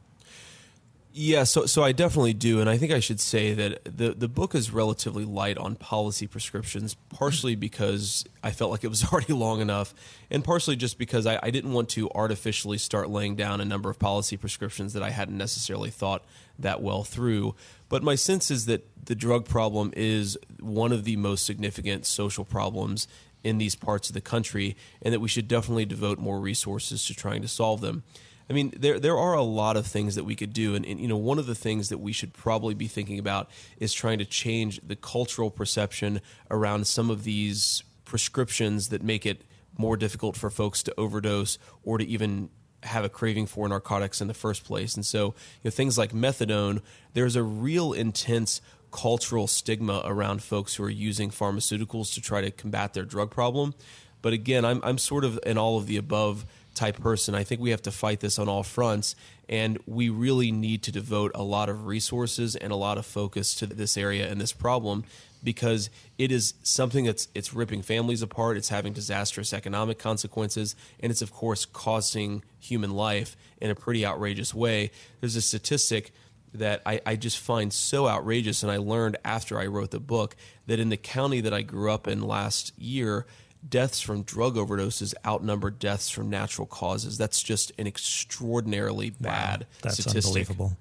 Yeah, 1.15 1.43
so 1.43 1.67
so 1.67 1.83
I 1.83 1.91
definitely 1.91 2.33
do, 2.33 2.59
and 2.59 2.67
I 2.67 2.75
think 2.79 2.91
I 2.91 2.99
should 2.99 3.19
say 3.19 3.53
that 3.53 3.85
the 3.85 4.15
the 4.15 4.27
book 4.27 4.55
is 4.55 4.71
relatively 4.71 5.25
light 5.25 5.59
on 5.59 5.75
policy 5.75 6.25
prescriptions, 6.25 6.95
partially 7.09 7.53
because 7.53 8.25
I 8.41 8.49
felt 8.49 8.71
like 8.71 8.83
it 8.83 8.87
was 8.87 9.03
already 9.13 9.31
long 9.31 9.61
enough, 9.61 9.93
and 10.31 10.43
partially 10.43 10.75
just 10.75 10.97
because 10.97 11.27
I, 11.27 11.39
I 11.43 11.51
didn't 11.51 11.71
want 11.71 11.89
to 11.89 12.09
artificially 12.15 12.79
start 12.79 13.11
laying 13.11 13.35
down 13.35 13.61
a 13.61 13.65
number 13.65 13.91
of 13.91 13.99
policy 13.99 14.37
prescriptions 14.37 14.93
that 14.93 15.03
I 15.03 15.11
hadn't 15.11 15.37
necessarily 15.37 15.91
thought 15.91 16.25
that 16.57 16.81
well 16.81 17.03
through. 17.03 17.53
But 17.89 18.01
my 18.01 18.15
sense 18.15 18.49
is 18.49 18.65
that 18.65 18.83
the 19.05 19.13
drug 19.13 19.45
problem 19.45 19.93
is 19.95 20.35
one 20.59 20.91
of 20.91 21.03
the 21.03 21.17
most 21.17 21.45
significant 21.45 22.07
social 22.07 22.43
problems 22.43 23.07
in 23.43 23.59
these 23.59 23.75
parts 23.75 24.09
of 24.09 24.15
the 24.15 24.21
country, 24.21 24.75
and 24.99 25.13
that 25.13 25.19
we 25.19 25.29
should 25.29 25.47
definitely 25.47 25.85
devote 25.85 26.17
more 26.17 26.39
resources 26.39 27.05
to 27.05 27.13
trying 27.13 27.43
to 27.43 27.47
solve 27.47 27.81
them. 27.81 28.01
I 28.49 28.53
mean, 28.53 28.73
there 28.77 28.99
there 28.99 29.17
are 29.17 29.33
a 29.33 29.41
lot 29.41 29.77
of 29.77 29.87
things 29.87 30.15
that 30.15 30.23
we 30.23 30.35
could 30.35 30.53
do, 30.53 30.75
and, 30.75 30.85
and, 30.85 30.99
you 30.99 31.07
know, 31.07 31.17
one 31.17 31.39
of 31.39 31.45
the 31.45 31.55
things 31.55 31.89
that 31.89 31.99
we 31.99 32.11
should 32.11 32.33
probably 32.33 32.73
be 32.73 32.87
thinking 32.87 33.19
about 33.19 33.49
is 33.77 33.93
trying 33.93 34.19
to 34.19 34.25
change 34.25 34.79
the 34.85 34.95
cultural 34.95 35.49
perception 35.49 36.21
around 36.51 36.87
some 36.87 37.09
of 37.09 37.23
these 37.23 37.83
prescriptions 38.05 38.89
that 38.89 39.01
make 39.01 39.25
it 39.25 39.41
more 39.77 39.97
difficult 39.97 40.35
for 40.35 40.49
folks 40.49 40.83
to 40.83 40.93
overdose 40.99 41.57
or 41.83 41.97
to 41.97 42.05
even 42.05 42.49
have 42.83 43.05
a 43.05 43.09
craving 43.09 43.45
for 43.45 43.67
narcotics 43.67 44.21
in 44.21 44.27
the 44.27 44.33
first 44.33 44.65
place. 44.65 44.95
And 44.95 45.05
so, 45.05 45.27
you 45.27 45.65
know, 45.65 45.71
things 45.71 45.97
like 45.97 46.11
methadone, 46.11 46.81
there's 47.13 47.35
a 47.35 47.43
real 47.43 47.93
intense 47.93 48.61
cultural 48.91 49.47
stigma 49.47 50.01
around 50.05 50.43
folks 50.43 50.75
who 50.75 50.83
are 50.83 50.89
using 50.89 51.31
pharmaceuticals 51.31 52.13
to 52.13 52.21
try 52.21 52.41
to 52.41 52.51
combat 52.51 52.93
their 52.93 53.05
drug 53.05 53.31
problem. 53.31 53.73
But 54.21 54.33
again, 54.33 54.63
I'm 54.63 54.79
I'm 54.83 54.97
sort 54.97 55.25
of 55.25 55.39
in 55.45 55.57
all 55.57 55.77
of 55.77 55.87
the 55.87 55.97
above 55.97 56.45
type 56.73 56.99
person. 56.99 57.35
I 57.35 57.43
think 57.43 57.61
we 57.61 57.71
have 57.71 57.81
to 57.83 57.91
fight 57.91 58.19
this 58.19 58.39
on 58.39 58.49
all 58.49 58.63
fronts, 58.63 59.15
and 59.47 59.77
we 59.85 60.09
really 60.09 60.51
need 60.51 60.83
to 60.83 60.91
devote 60.91 61.31
a 61.35 61.43
lot 61.43 61.69
of 61.69 61.85
resources 61.85 62.55
and 62.55 62.71
a 62.71 62.75
lot 62.75 62.97
of 62.97 63.05
focus 63.05 63.53
to 63.55 63.67
this 63.67 63.97
area 63.97 64.29
and 64.29 64.39
this 64.39 64.53
problem 64.53 65.03
because 65.43 65.89
it 66.17 66.31
is 66.31 66.53
something 66.63 67.03
that's 67.03 67.27
it's 67.35 67.53
ripping 67.53 67.81
families 67.81 68.21
apart, 68.21 68.55
it's 68.55 68.69
having 68.69 68.93
disastrous 68.93 69.53
economic 69.53 69.99
consequences, 69.99 70.75
and 70.99 71.11
it's 71.11 71.21
of 71.21 71.33
course 71.33 71.65
costing 71.65 72.43
human 72.59 72.91
life 72.91 73.35
in 73.59 73.69
a 73.69 73.75
pretty 73.75 74.05
outrageous 74.05 74.53
way. 74.53 74.89
There's 75.19 75.35
a 75.35 75.41
statistic 75.41 76.11
that 76.53 76.81
I, 76.85 77.01
I 77.05 77.15
just 77.15 77.39
find 77.39 77.73
so 77.73 78.07
outrageous, 78.07 78.63
and 78.63 78.71
I 78.71 78.77
learned 78.77 79.17
after 79.25 79.59
I 79.59 79.65
wrote 79.65 79.91
the 79.91 79.99
book 79.99 80.35
that 80.67 80.79
in 80.79 80.89
the 80.89 80.97
county 80.97 81.41
that 81.41 81.53
I 81.53 81.61
grew 81.61 81.91
up 81.91 82.07
in 82.07 82.21
last 82.21 82.77
year, 82.77 83.25
deaths 83.67 84.01
from 84.01 84.23
drug 84.23 84.55
overdoses 84.55 85.13
outnumber 85.25 85.69
deaths 85.69 86.09
from 86.09 86.29
natural 86.29 86.67
causes. 86.67 87.17
That's 87.17 87.41
just 87.41 87.71
an 87.77 87.87
extraordinarily 87.87 89.11
bad 89.11 89.65
That's 89.81 89.97
statistic. 89.99 90.25
unbelievable. 90.25 90.77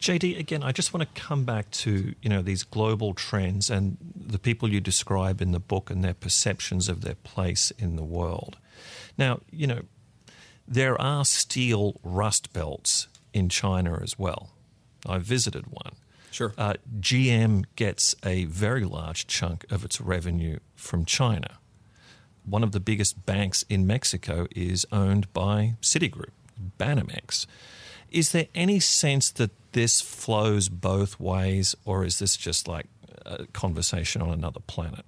JD, 0.00 0.38
again, 0.38 0.62
I 0.62 0.72
just 0.72 0.92
want 0.92 1.02
to 1.14 1.20
come 1.20 1.44
back 1.44 1.70
to 1.70 2.14
you 2.20 2.28
know 2.28 2.42
these 2.42 2.62
global 2.62 3.14
trends 3.14 3.70
and 3.70 3.96
the 4.14 4.38
people 4.38 4.70
you 4.70 4.80
describe 4.80 5.40
in 5.40 5.52
the 5.52 5.60
book 5.60 5.90
and 5.90 6.04
their 6.04 6.14
perceptions 6.14 6.88
of 6.88 7.00
their 7.00 7.14
place 7.14 7.70
in 7.78 7.96
the 7.96 8.04
world. 8.04 8.58
Now, 9.16 9.40
you 9.50 9.66
know, 9.66 9.82
there 10.68 11.00
are 11.00 11.24
steel 11.24 11.98
rust 12.02 12.52
belts 12.52 13.08
in 13.32 13.48
China 13.48 13.98
as 14.02 14.18
well. 14.18 14.50
I 15.06 15.18
visited 15.18 15.66
one. 15.68 15.92
Sure. 16.30 16.52
Uh, 16.58 16.74
GM 17.00 17.64
gets 17.76 18.14
a 18.24 18.44
very 18.44 18.84
large 18.84 19.26
chunk 19.26 19.64
of 19.70 19.84
its 19.84 20.00
revenue 20.00 20.58
from 20.74 21.06
China. 21.06 21.58
One 22.46 22.62
of 22.62 22.72
the 22.72 22.80
biggest 22.80 23.26
banks 23.26 23.64
in 23.68 23.86
Mexico 23.86 24.46
is 24.54 24.86
owned 24.92 25.32
by 25.32 25.74
Citigroup, 25.82 26.30
Banamex. 26.78 27.46
Is 28.10 28.30
there 28.30 28.46
any 28.54 28.78
sense 28.78 29.30
that 29.32 29.50
this 29.72 30.00
flows 30.00 30.68
both 30.68 31.18
ways, 31.18 31.74
or 31.84 32.04
is 32.04 32.20
this 32.20 32.36
just 32.36 32.68
like 32.68 32.86
a 33.24 33.46
conversation 33.46 34.22
on 34.22 34.30
another 34.30 34.60
planet? 34.60 35.04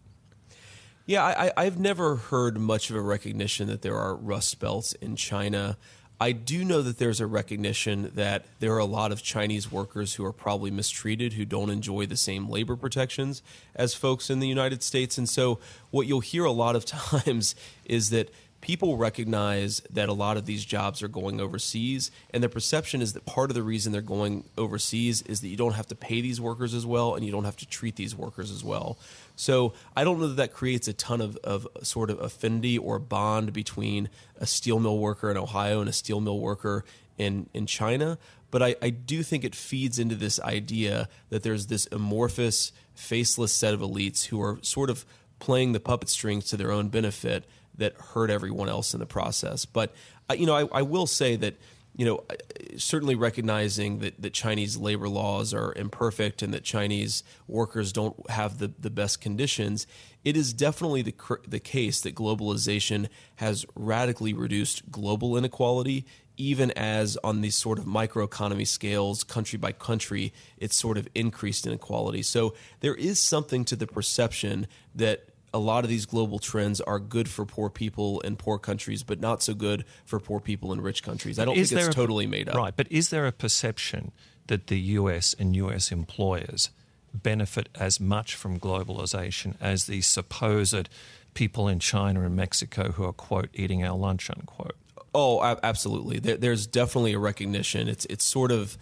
Yeah, 1.07 1.25
I, 1.25 1.53
I've 1.57 1.79
never 1.79 2.17
heard 2.17 2.59
much 2.59 2.91
of 2.91 2.97
a 2.97 3.01
recognition 3.01 3.69
that 3.69 3.81
there 3.81 3.97
are 3.97 4.15
rust 4.15 4.59
belts 4.59 4.93
in 4.95 5.17
China. 5.17 5.79
I 6.21 6.33
do 6.33 6.65
know 6.65 6.83
that 6.83 6.99
there's 6.99 7.21
a 7.21 7.27
recognition 7.29 8.11
that 8.17 8.45
there 8.59 8.75
are 8.75 8.79
a 8.79 8.85
lot 8.85 9.13
of 9.13 9.23
Chinese 9.23 9.71
workers 9.71 10.15
who 10.15 10.25
are 10.25 10.33
probably 10.33 10.71
mistreated, 10.71 11.35
who 11.35 11.45
don't 11.45 11.71
enjoy 11.71 12.07
the 12.07 12.17
same 12.17 12.49
labor 12.49 12.75
protections 12.75 13.41
as 13.77 13.95
folks 13.95 14.29
in 14.29 14.41
the 14.41 14.49
United 14.49 14.83
States. 14.83 15.17
And 15.17 15.29
so, 15.29 15.61
what 15.91 16.09
you'll 16.09 16.21
hear 16.21 16.45
a 16.45 16.51
lot 16.51 16.75
of 16.75 16.85
times 16.87 17.55
is 17.85 18.11
that 18.11 18.31
people 18.61 18.97
recognize 18.97 19.81
that 19.91 20.09
a 20.09 20.13
lot 20.13 20.37
of 20.37 20.47
these 20.47 20.65
jobs 20.65 21.03
are 21.03 21.09
going 21.09 21.41
overseas, 21.41 22.11
and 22.31 22.43
the 22.43 22.49
perception 22.49 23.01
is 23.01 23.13
that 23.13 23.25
part 23.25 23.51
of 23.51 23.55
the 23.55 23.63
reason 23.63 23.93
they're 23.93 24.03
going 24.03 24.45
overseas 24.57 25.23
is 25.23 25.41
that 25.41 25.49
you 25.49 25.57
don't 25.57 25.75
have 25.75 25.87
to 25.87 25.95
pay 25.95 26.21
these 26.21 26.41
workers 26.41 26.75
as 26.75 26.85
well 26.85 27.15
and 27.15 27.25
you 27.25 27.31
don't 27.31 27.45
have 27.45 27.57
to 27.57 27.67
treat 27.67 27.97
these 27.97 28.17
workers 28.17 28.51
as 28.51 28.65
well. 28.65 28.99
So 29.37 29.75
I 29.97 30.03
don't 30.03 30.19
know 30.19 30.29
that 30.29 30.37
that 30.37 30.53
creates 30.53 30.89
a 30.89 30.93
ton 30.93 31.21
of, 31.21 31.37
of 31.39 31.67
sort 31.83 32.11
of 32.11 32.21
affinity 32.21 32.77
or 32.77 32.99
bond 32.99 33.53
between 33.53 34.09
a 34.39 34.47
steel 34.47 34.81
mill 34.81 34.99
worker 34.99 35.31
in 35.31 35.37
Ohio 35.37 35.81
and 35.81 35.89
a 35.89 35.93
steel 35.93 36.21
mill 36.21 36.41
worker 36.41 36.85
in, 37.17 37.49
in 37.55 37.67
China. 37.67 38.19
But 38.51 38.63
I, 38.63 38.77
I 38.83 38.91
do 38.91 39.23
think 39.23 39.45
it 39.45 39.55
feeds 39.55 39.99
into 39.99 40.15
this 40.15 40.41
idea 40.41 41.09
that 41.29 41.43
there's 41.43 41.67
this 41.67 41.87
amorphous, 41.93 42.73
faceless 42.95 43.53
set 43.53 43.75
of 43.75 43.81
elites 43.81 44.27
who 44.27 44.41
are 44.41 44.59
sort 44.63 44.91
of 44.91 45.05
playing 45.39 45.73
the 45.73 45.81
puppet 45.81 46.09
strings 46.09 46.47
to 46.47 46.57
their 46.57 46.73
own 46.73 46.89
benefit 46.89 47.45
that 47.79 47.95
hurt 47.95 48.31
everyone 48.31 48.69
else 48.69 48.95
in 48.95 49.01
the 49.01 49.07
process. 49.07 49.65
But 49.65 49.95
uh, 50.31 50.35
you 50.35 50.47
know, 50.47 50.55
I, 50.55 50.79
I 50.79 50.83
will 50.83 51.07
say 51.07 51.37
that 51.37 51.57
you 51.99 52.05
know, 52.05 52.25
uh, 52.31 52.35
certainly 52.77 53.17
recognizing 53.17 53.99
that, 53.99 54.23
that 54.23 54.33
Chinese 54.33 54.77
labor 54.77 55.09
laws 55.09 55.53
are 55.53 55.75
imperfect 55.75 56.43
and 56.43 56.55
that 56.55 56.63
Chinese 56.63 57.25
workers 57.49 57.93
don't 57.93 58.31
have 58.31 58.59
the, 58.59 58.73
the 58.79 58.89
best 58.89 59.21
conditions, 59.21 59.87
it 60.25 60.37
is 60.37 60.53
definitely 60.53 61.03
the, 61.03 61.15
the 61.47 61.59
case 61.59 62.01
that 62.03 62.15
globalization 62.15 63.09
has 63.37 63.67
radically 63.75 64.33
reduced 64.33 64.91
global 64.93 65.37
inequality, 65.37 66.07
even 66.37 66.71
as 66.73 67.19
on 67.25 67.41
these 67.41 67.57
sort 67.57 67.81
of 67.81 67.85
microeconomy 67.85 68.67
scales, 68.67 69.25
country 69.25 69.59
by 69.59 69.73
country, 69.73 70.33
it's 70.57 70.77
sort 70.77 70.99
of 70.99 71.09
increased 71.17 71.67
inequality. 71.67 72.23
So 72.23 72.55
there 72.79 72.95
is 72.95 73.19
something 73.19 73.65
to 73.65 73.75
the 73.75 73.89
perception 73.89 74.69
that 74.95 75.25
a 75.53 75.59
lot 75.59 75.85
of 75.85 75.91
these 75.91 76.07
global 76.07 76.39
trends 76.39 76.81
are 76.81 76.99
good 76.99 77.29
for 77.29 77.45
poor 77.45 77.71
people 77.71 78.21
in 78.21 78.37
poor 78.37 78.59
countries, 78.59 79.03
but 79.03 79.21
not 79.21 79.43
so 79.43 79.55
good 79.55 79.85
for 80.05 80.21
poor 80.21 80.41
people 80.41 80.73
in 80.73 80.81
rich 80.81 81.03
countries. 81.03 81.39
I 81.39 81.45
don't 81.45 81.57
is 81.57 81.71
think 81.71 81.81
it's 81.81 81.89
a, 81.89 81.93
totally 81.93 82.27
made 82.27 82.49
up. 82.49 82.55
Right, 82.55 82.77
but 82.77 82.91
is 82.91 83.11
there 83.11 83.27
a 83.27 83.33
perception 83.33 84.13
that 84.47 84.67
the 84.67 84.79
US 84.81 85.35
and 85.39 85.55
US 85.57 85.91
employers 85.93 86.71
benefit 87.15 87.69
as 87.75 87.99
much 88.01 88.35
from 88.35 88.61
globalization 88.61 89.55
as 89.61 89.87
the 89.87 90.01
supposed 90.03 90.89
people 91.35 91.69
in 91.69 91.79
China 91.79 92.23
and 92.23 92.37
Mexico 92.37 92.93
who 92.93 93.05
are, 93.05 93.13
quote, 93.13 93.49
eating 93.55 93.85
our 93.85 93.97
lunch, 93.97 94.31
unquote? 94.31 94.77
Oh, 95.15 95.43
absolutely. 95.63 96.19
there's 96.19 96.67
definitely 96.67 97.15
a 97.15 97.19
recognition. 97.19 97.89
It's 97.89 98.05
it's 98.07 98.25
sort 98.25 98.53
of 98.53 98.77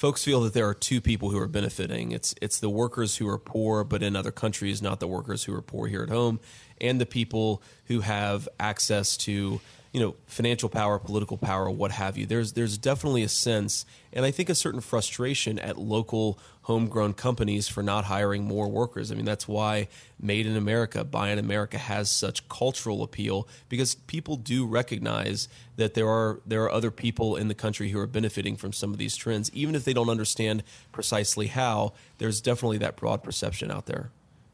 folks 0.00 0.24
feel 0.24 0.40
that 0.40 0.54
there 0.54 0.66
are 0.66 0.72
two 0.72 0.98
people 0.98 1.28
who 1.28 1.38
are 1.38 1.46
benefiting. 1.46 2.10
It's 2.10 2.34
it's 2.40 2.58
the 2.58 2.70
workers 2.70 3.18
who 3.18 3.28
are 3.28 3.36
poor 3.36 3.84
but 3.84 4.02
in 4.02 4.16
other 4.16 4.32
countries, 4.32 4.80
not 4.80 4.98
the 4.98 5.06
workers 5.06 5.44
who 5.44 5.54
are 5.54 5.60
poor 5.60 5.88
here 5.88 6.02
at 6.02 6.08
home, 6.08 6.40
and 6.80 6.98
the 6.98 7.04
people 7.04 7.62
who 7.84 8.00
have 8.00 8.48
access 8.58 9.18
to 9.18 9.60
you 9.92 10.00
know 10.00 10.16
financial 10.26 10.70
power, 10.70 10.98
political 10.98 11.36
power, 11.36 11.70
what 11.70 11.90
have 11.90 12.16
you. 12.16 12.24
There's 12.24 12.54
there's 12.54 12.78
definitely 12.78 13.24
a 13.24 13.28
sense, 13.28 13.84
and 14.10 14.24
I 14.24 14.30
think 14.30 14.48
a 14.48 14.54
certain 14.54 14.80
frustration 14.80 15.58
at 15.58 15.76
local 15.76 16.38
homegrown 16.70 17.12
companies 17.12 17.66
for 17.66 17.82
not 17.82 18.04
hiring 18.04 18.44
more 18.44 18.68
workers. 18.68 19.10
I 19.10 19.16
mean 19.16 19.24
that's 19.24 19.48
why 19.48 19.88
Made 20.20 20.46
in 20.46 20.56
America, 20.56 21.02
Buy 21.02 21.30
in 21.30 21.38
America 21.40 21.78
has 21.78 22.08
such 22.08 22.48
cultural 22.48 23.02
appeal 23.02 23.48
because 23.68 23.96
people 23.96 24.36
do 24.36 24.64
recognize 24.64 25.48
that 25.74 25.94
there 25.94 26.08
are 26.08 26.40
there 26.46 26.62
are 26.62 26.70
other 26.70 26.92
people 26.92 27.34
in 27.34 27.48
the 27.48 27.56
country 27.56 27.88
who 27.88 27.98
are 27.98 28.06
benefiting 28.06 28.56
from 28.56 28.72
some 28.72 28.92
of 28.92 28.98
these 28.98 29.16
trends, 29.16 29.50
even 29.52 29.74
if 29.74 29.84
they 29.84 29.92
don't 29.92 30.08
understand 30.08 30.62
precisely 30.92 31.48
how. 31.48 31.92
There's 32.18 32.40
definitely 32.40 32.78
that 32.78 32.94
broad 32.94 33.24
perception 33.24 33.72
out 33.72 33.86
there. 33.86 34.12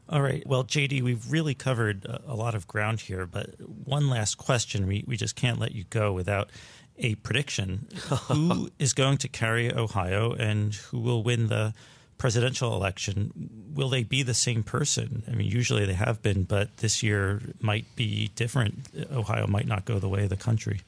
All 0.09 0.23
right. 0.23 0.41
Well, 0.47 0.63
JD, 0.63 1.03
we've 1.03 1.31
really 1.31 1.53
covered 1.53 2.07
a 2.25 2.33
lot 2.33 2.55
of 2.55 2.65
ground 2.65 3.01
here, 3.01 3.27
but 3.27 3.59
one 3.59 4.09
last 4.09 4.39
question. 4.39 4.87
We, 4.87 5.03
we 5.05 5.17
just 5.17 5.35
can't 5.35 5.59
let 5.59 5.73
you 5.73 5.83
go 5.91 6.13
without 6.13 6.49
a 6.97 7.15
prediction. 7.15 7.87
who 8.27 8.69
is 8.79 8.93
going 8.93 9.17
to 9.19 9.27
carry 9.27 9.71
Ohio 9.71 10.33
and 10.33 10.73
who 10.73 10.99
will 10.99 11.23
win 11.23 11.47
the 11.47 11.73
presidential 12.17 12.73
election? 12.73 13.31
Will 13.73 13.89
they 13.89 14.03
be 14.03 14.23
the 14.23 14.33
same 14.33 14.63
person? 14.63 15.23
I 15.27 15.31
mean, 15.31 15.49
usually 15.49 15.85
they 15.85 15.93
have 15.93 16.21
been, 16.21 16.43
but 16.43 16.77
this 16.77 17.03
year 17.03 17.41
might 17.59 17.85
be 17.95 18.31
different. 18.35 18.87
Ohio 19.11 19.47
might 19.47 19.67
not 19.67 19.85
go 19.85 19.99
the 19.99 20.09
way 20.09 20.23
of 20.23 20.29
the 20.29 20.37
country. 20.37 20.81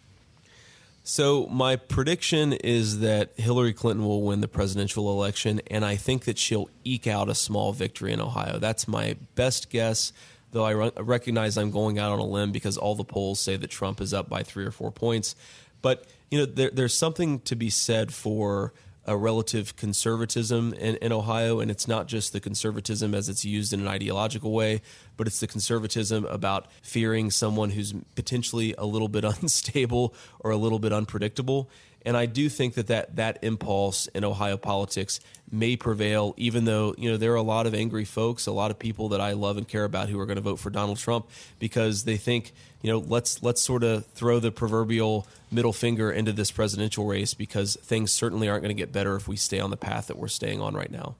So 1.03 1.47
my 1.47 1.75
prediction 1.75 2.53
is 2.53 2.99
that 2.99 3.31
Hillary 3.35 3.73
Clinton 3.73 4.05
will 4.05 4.21
win 4.21 4.41
the 4.41 4.47
presidential 4.47 5.09
election, 5.11 5.61
and 5.67 5.83
I 5.83 5.95
think 5.95 6.25
that 6.25 6.37
she'll 6.37 6.69
eke 6.83 7.07
out 7.07 7.29
a 7.29 7.35
small 7.35 7.73
victory 7.73 8.13
in 8.13 8.21
Ohio. 8.21 8.59
That's 8.59 8.87
my 8.87 9.15
best 9.35 9.69
guess. 9.69 10.13
Though 10.51 10.65
I 10.65 10.73
recognize 10.73 11.57
I'm 11.57 11.71
going 11.71 11.99
out 11.99 12.11
on 12.11 12.19
a 12.19 12.25
limb 12.25 12.51
because 12.51 12.77
all 12.77 12.95
the 12.95 13.03
polls 13.03 13.39
say 13.39 13.55
that 13.55 13.69
Trump 13.69 14.01
is 14.01 14.13
up 14.13 14.29
by 14.29 14.43
three 14.43 14.65
or 14.65 14.71
four 14.71 14.91
points. 14.91 15.35
But 15.81 16.05
you 16.31 16.39
know, 16.39 16.45
there, 16.45 16.71
there's 16.71 16.93
something 16.93 17.39
to 17.41 17.55
be 17.55 17.69
said 17.69 18.13
for 18.13 18.73
a 19.09 19.17
relative 19.17 19.75
conservatism 19.75 20.71
in, 20.75 20.95
in, 20.97 21.11
Ohio, 21.11 21.59
and 21.59 21.71
it's 21.71 21.87
not 21.87 22.07
just 22.07 22.31
the 22.31 22.39
conservatism 22.39 23.15
as 23.15 23.27
it's 23.27 23.43
used 23.43 23.73
in 23.73 23.79
an 23.79 23.87
ideological 23.87 24.51
way, 24.51 24.83
but 25.17 25.25
it's 25.25 25.39
the 25.39 25.47
conservatism 25.47 26.25
about 26.25 26.67
fearing 26.83 27.31
someone 27.31 27.71
who's 27.71 27.95
potentially 28.13 28.75
a 28.77 28.85
little 28.85 29.07
bit 29.07 29.23
unstable 29.41 30.13
or 30.41 30.51
a 30.51 30.57
little 30.57 30.77
bit 30.77 30.93
unpredictable. 30.93 31.71
And 32.05 32.15
I 32.15 32.25
do 32.25 32.47
think 32.49 32.75
that, 32.75 32.87
that 32.87 33.17
that 33.17 33.39
impulse 33.41 34.07
in 34.07 34.23
Ohio 34.23 34.57
politics 34.57 35.19
may 35.51 35.75
prevail, 35.75 36.33
even 36.37 36.65
though 36.65 36.95
you 36.97 37.11
know 37.11 37.17
there 37.17 37.33
are 37.33 37.35
a 37.35 37.41
lot 37.41 37.67
of 37.67 37.73
angry 37.73 38.05
folks, 38.05 38.47
a 38.47 38.51
lot 38.51 38.71
of 38.71 38.79
people 38.79 39.09
that 39.09 39.21
I 39.21 39.33
love 39.33 39.57
and 39.57 39.67
care 39.67 39.83
about 39.83 40.09
who 40.09 40.19
are 40.19 40.25
going 40.25 40.37
to 40.37 40.41
vote 40.41 40.59
for 40.59 40.69
Donald 40.69 40.97
Trump 40.97 41.27
because 41.59 42.05
they 42.05 42.17
think 42.17 42.53
you 42.81 42.91
know 42.91 42.99
let's 42.99 43.43
let's 43.43 43.61
sort 43.61 43.83
of 43.83 44.05
throw 44.07 44.39
the 44.39 44.51
proverbial 44.51 45.27
middle 45.51 45.73
finger 45.73 46.11
into 46.11 46.31
this 46.31 46.51
presidential 46.51 47.05
race 47.05 47.33
because 47.33 47.75
things 47.81 48.11
certainly 48.11 48.47
aren't 48.47 48.63
going 48.63 48.75
to 48.75 48.79
get 48.81 48.91
better 48.93 49.15
if 49.15 49.27
we 49.27 49.35
stay 49.35 49.59
on 49.59 49.69
the 49.69 49.77
path 49.77 50.07
that 50.07 50.17
we're 50.17 50.27
staying 50.27 50.61
on 50.61 50.75
right 50.75 50.91
now. 50.91 51.15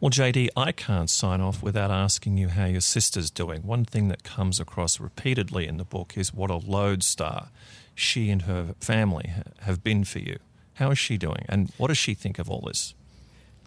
Well, 0.00 0.10
JD, 0.10 0.50
I 0.56 0.70
can't 0.70 1.10
sign 1.10 1.40
off 1.40 1.60
without 1.60 1.90
asking 1.90 2.38
you 2.38 2.48
how 2.48 2.66
your 2.66 2.80
sister's 2.80 3.32
doing. 3.32 3.62
One 3.62 3.84
thing 3.84 4.06
that 4.08 4.22
comes 4.22 4.60
across 4.60 5.00
repeatedly 5.00 5.66
in 5.66 5.76
the 5.76 5.84
book 5.84 6.16
is 6.16 6.32
what 6.32 6.50
a 6.50 6.56
lodestar 6.56 7.48
she 7.98 8.30
and 8.30 8.42
her 8.42 8.74
family 8.80 9.32
have 9.60 9.82
been 9.82 10.04
for 10.04 10.20
you. 10.20 10.38
How 10.74 10.90
is 10.90 10.98
she 10.98 11.16
doing, 11.18 11.44
and 11.48 11.72
what 11.76 11.88
does 11.88 11.98
she 11.98 12.14
think 12.14 12.38
of 12.38 12.48
all 12.48 12.62
this? 12.66 12.94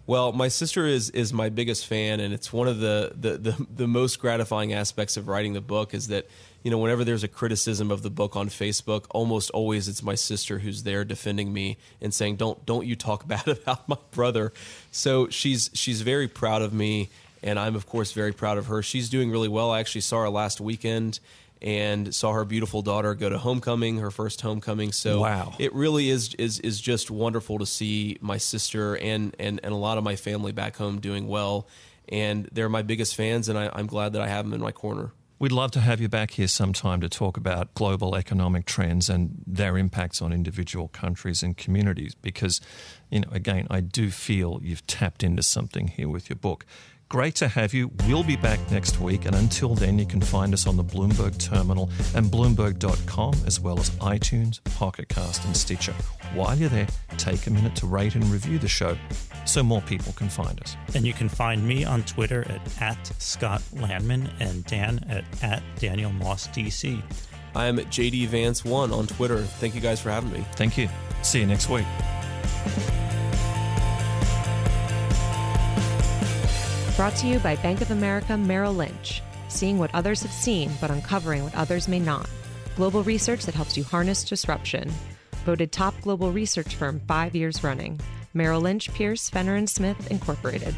Well, 0.08 0.32
my 0.32 0.48
sister 0.48 0.88
is 0.88 1.10
is 1.12 1.32
my 1.32 1.50
biggest 1.50 1.86
fan, 1.86 2.20
and 2.20 2.34
it's 2.34 2.52
one 2.52 2.68
of 2.68 2.80
the, 2.80 3.14
the 3.16 3.38
the, 3.38 3.68
the 3.76 3.88
most 3.88 4.20
gratifying 4.20 4.74
aspects 4.74 5.18
of 5.18 5.28
writing 5.28 5.54
the 5.54 5.62
book 5.62 5.94
is 5.94 6.08
that 6.08 6.28
you 6.64 6.72
know 6.72 6.78
whenever 6.78 7.04
there's 7.04 7.24
a 7.24 7.28
criticism 7.28 7.92
of 7.92 8.02
the 8.02 8.10
book 8.10 8.36
on 8.36 8.50
Facebook, 8.50 9.06
almost 9.12 9.52
always 9.52 9.88
it's 9.88 10.02
my 10.02 10.16
sister 10.16 10.60
who's 10.60 10.84
there 10.84 11.04
defending 11.04 11.54
me 11.54 11.78
and 12.02 12.14
saying 12.14 12.38
don't 12.38 12.66
don't 12.66 12.86
you 12.88 12.96
talk 12.96 13.28
bad 13.36 13.48
about 13.48 13.88
my 13.88 13.98
brother. 14.12 14.54
So 14.92 15.28
she's 15.30 15.70
she's 15.74 16.02
very 16.02 16.28
proud 16.28 16.62
of 16.62 16.74
me, 16.74 17.10
and 17.44 17.60
I'm 17.60 17.76
of 17.76 17.86
course 17.86 18.12
very 18.14 18.32
proud 18.32 18.58
of 18.58 18.68
her. 18.68 18.82
She's 18.82 19.10
doing 19.10 19.30
really 19.30 19.50
well. 19.50 19.72
I 19.72 19.80
actually 19.82 20.02
saw 20.02 20.22
her 20.22 20.30
last 20.30 20.60
weekend, 20.60 21.20
and 21.62 22.14
saw 22.14 22.34
her 22.34 22.44
beautiful 22.44 22.82
daughter 22.82 23.14
go 23.14 23.30
to 23.30 23.38
homecoming, 23.38 23.98
her 23.98 24.12
first 24.12 24.42
homecoming. 24.42 24.92
So 24.92 25.22
wow. 25.22 25.54
it 25.60 25.74
really 25.74 26.10
is 26.10 26.34
is 26.36 26.60
is 26.60 26.82
just 26.82 27.12
wonderful 27.12 27.60
to 27.60 27.66
see 27.66 28.18
my 28.22 28.38
sister 28.38 28.96
and 28.98 29.36
and 29.40 29.60
and 29.64 29.74
a 29.74 29.78
lot 29.78 29.98
of 29.98 30.04
my 30.04 30.16
family 30.16 30.52
back 30.52 30.78
home 30.78 31.00
doing 31.00 31.28
well. 31.28 31.68
And 32.10 32.50
they're 32.52 32.68
my 32.68 32.82
biggest 32.82 33.16
fans, 33.16 33.48
and 33.48 33.58
I, 33.58 33.70
I'm 33.74 33.88
glad 33.88 34.14
that 34.14 34.22
I 34.22 34.28
have 34.28 34.44
them 34.44 34.54
in 34.54 34.60
my 34.60 34.72
corner. 34.72 35.14
We'd 35.42 35.52
love 35.52 35.72
to 35.72 35.80
have 35.80 36.00
you 36.00 36.08
back 36.08 36.32
here 36.32 36.48
sometime 36.48 37.02
to 37.02 37.10
talk 37.10 37.36
about 37.36 37.74
global 37.74 38.16
economic 38.16 38.66
trends 38.66 39.10
and 39.10 39.42
their 39.48 39.76
impacts 39.76 40.22
on 40.22 40.32
individual 40.32 40.88
countries 40.88 41.42
and 41.42 41.58
communities 41.58 42.14
because, 42.14 42.62
you 43.10 43.22
know, 43.22 43.30
again, 43.32 43.66
I 43.72 43.82
do 43.82 44.12
feel 44.12 44.60
you've 44.62 44.86
tapped 44.86 45.24
into 45.24 45.42
something 45.42 45.88
here 45.88 46.08
with 46.10 46.30
your 46.30 46.36
book. 46.36 46.68
Great 47.12 47.36
to 47.36 47.50
have 47.50 47.74
you. 47.74 47.92
We'll 48.08 48.24
be 48.24 48.38
back 48.38 48.58
next 48.72 49.02
week. 49.02 49.26
And 49.26 49.36
until 49.36 49.76
then, 49.76 50.00
you 50.00 50.06
can 50.06 50.22
find 50.22 50.54
us 50.54 50.66
on 50.66 50.78
the 50.78 50.84
Bloomberg 50.84 51.38
Terminal 51.38 51.90
and 52.16 52.28
Bloomberg.com, 52.28 53.34
as 53.46 53.60
well 53.60 53.78
as 53.78 53.90
iTunes, 54.00 54.62
Pocketcast, 54.62 55.44
and 55.44 55.58
Stitcher. 55.58 55.92
While 56.34 56.58
you're 56.58 56.70
there, 56.70 56.88
take 57.18 57.48
a 57.48 57.50
minute 57.50 57.76
to 57.76 57.86
rate 57.86 58.16
and 58.16 58.24
review 58.32 58.60
the 58.60 58.70
show 58.70 58.96
so 59.44 59.62
more 59.62 59.82
people 59.82 60.14
can 60.14 60.30
find 60.30 60.62
us. 60.62 60.78
And 60.96 61.06
you 61.06 61.12
can 61.12 61.28
find 61.28 61.68
me 61.68 61.84
on 61.84 62.04
Twitter 62.04 62.50
at, 62.50 62.82
at 62.82 63.06
Scott 63.22 63.62
Lanman 63.74 64.32
and 64.40 64.64
Dan 64.64 65.06
at, 65.10 65.26
at 65.44 65.64
Daniel 65.80 66.14
Moss 66.14 66.48
DC. 66.48 67.04
I 67.54 67.66
am 67.66 67.78
at 67.78 67.88
JD 67.88 68.30
Vance1 68.30 68.98
on 68.98 69.08
Twitter. 69.08 69.40
Thank 69.42 69.76
you 69.76 69.82
guys 69.82 70.00
for 70.00 70.12
having 70.12 70.32
me. 70.32 70.46
Thank 70.54 70.78
you. 70.78 70.88
See 71.24 71.42
you 71.42 71.46
next 71.46 71.68
week. 71.68 71.86
Brought 76.98 77.16
to 77.18 77.28
you 77.28 77.40
by 77.40 77.56
Bank 77.56 77.82
of 77.82 77.90
America 77.90 78.38
Merrill 78.38 78.74
Lynch. 78.74 79.24
Seeing 79.48 79.80
what 79.80 79.96
others 79.96 80.22
have 80.22 80.32
seen, 80.32 80.72
but 80.80 80.92
uncovering 80.92 81.44
what 81.44 81.56
others 81.56 81.88
may 81.88 82.00
not. 82.00 82.30
Global 82.76 83.02
research 83.04 83.46
that 83.46 83.56
helps 83.56 83.78
you 83.78 83.84
harness 83.84 84.24
disruption. 84.24 84.92
Voted 85.46 85.72
top 85.72 86.00
global 86.02 86.32
research 86.32 86.76
firm 86.76 87.02
five 87.08 87.34
years 87.34 87.64
running. 87.64 88.00
Merrill 88.34 88.62
Lynch, 88.62 88.94
Pierce, 88.94 89.30
Fenner 89.30 89.56
and 89.56 89.70
Smith, 89.70 90.12
Incorporated. 90.12 90.76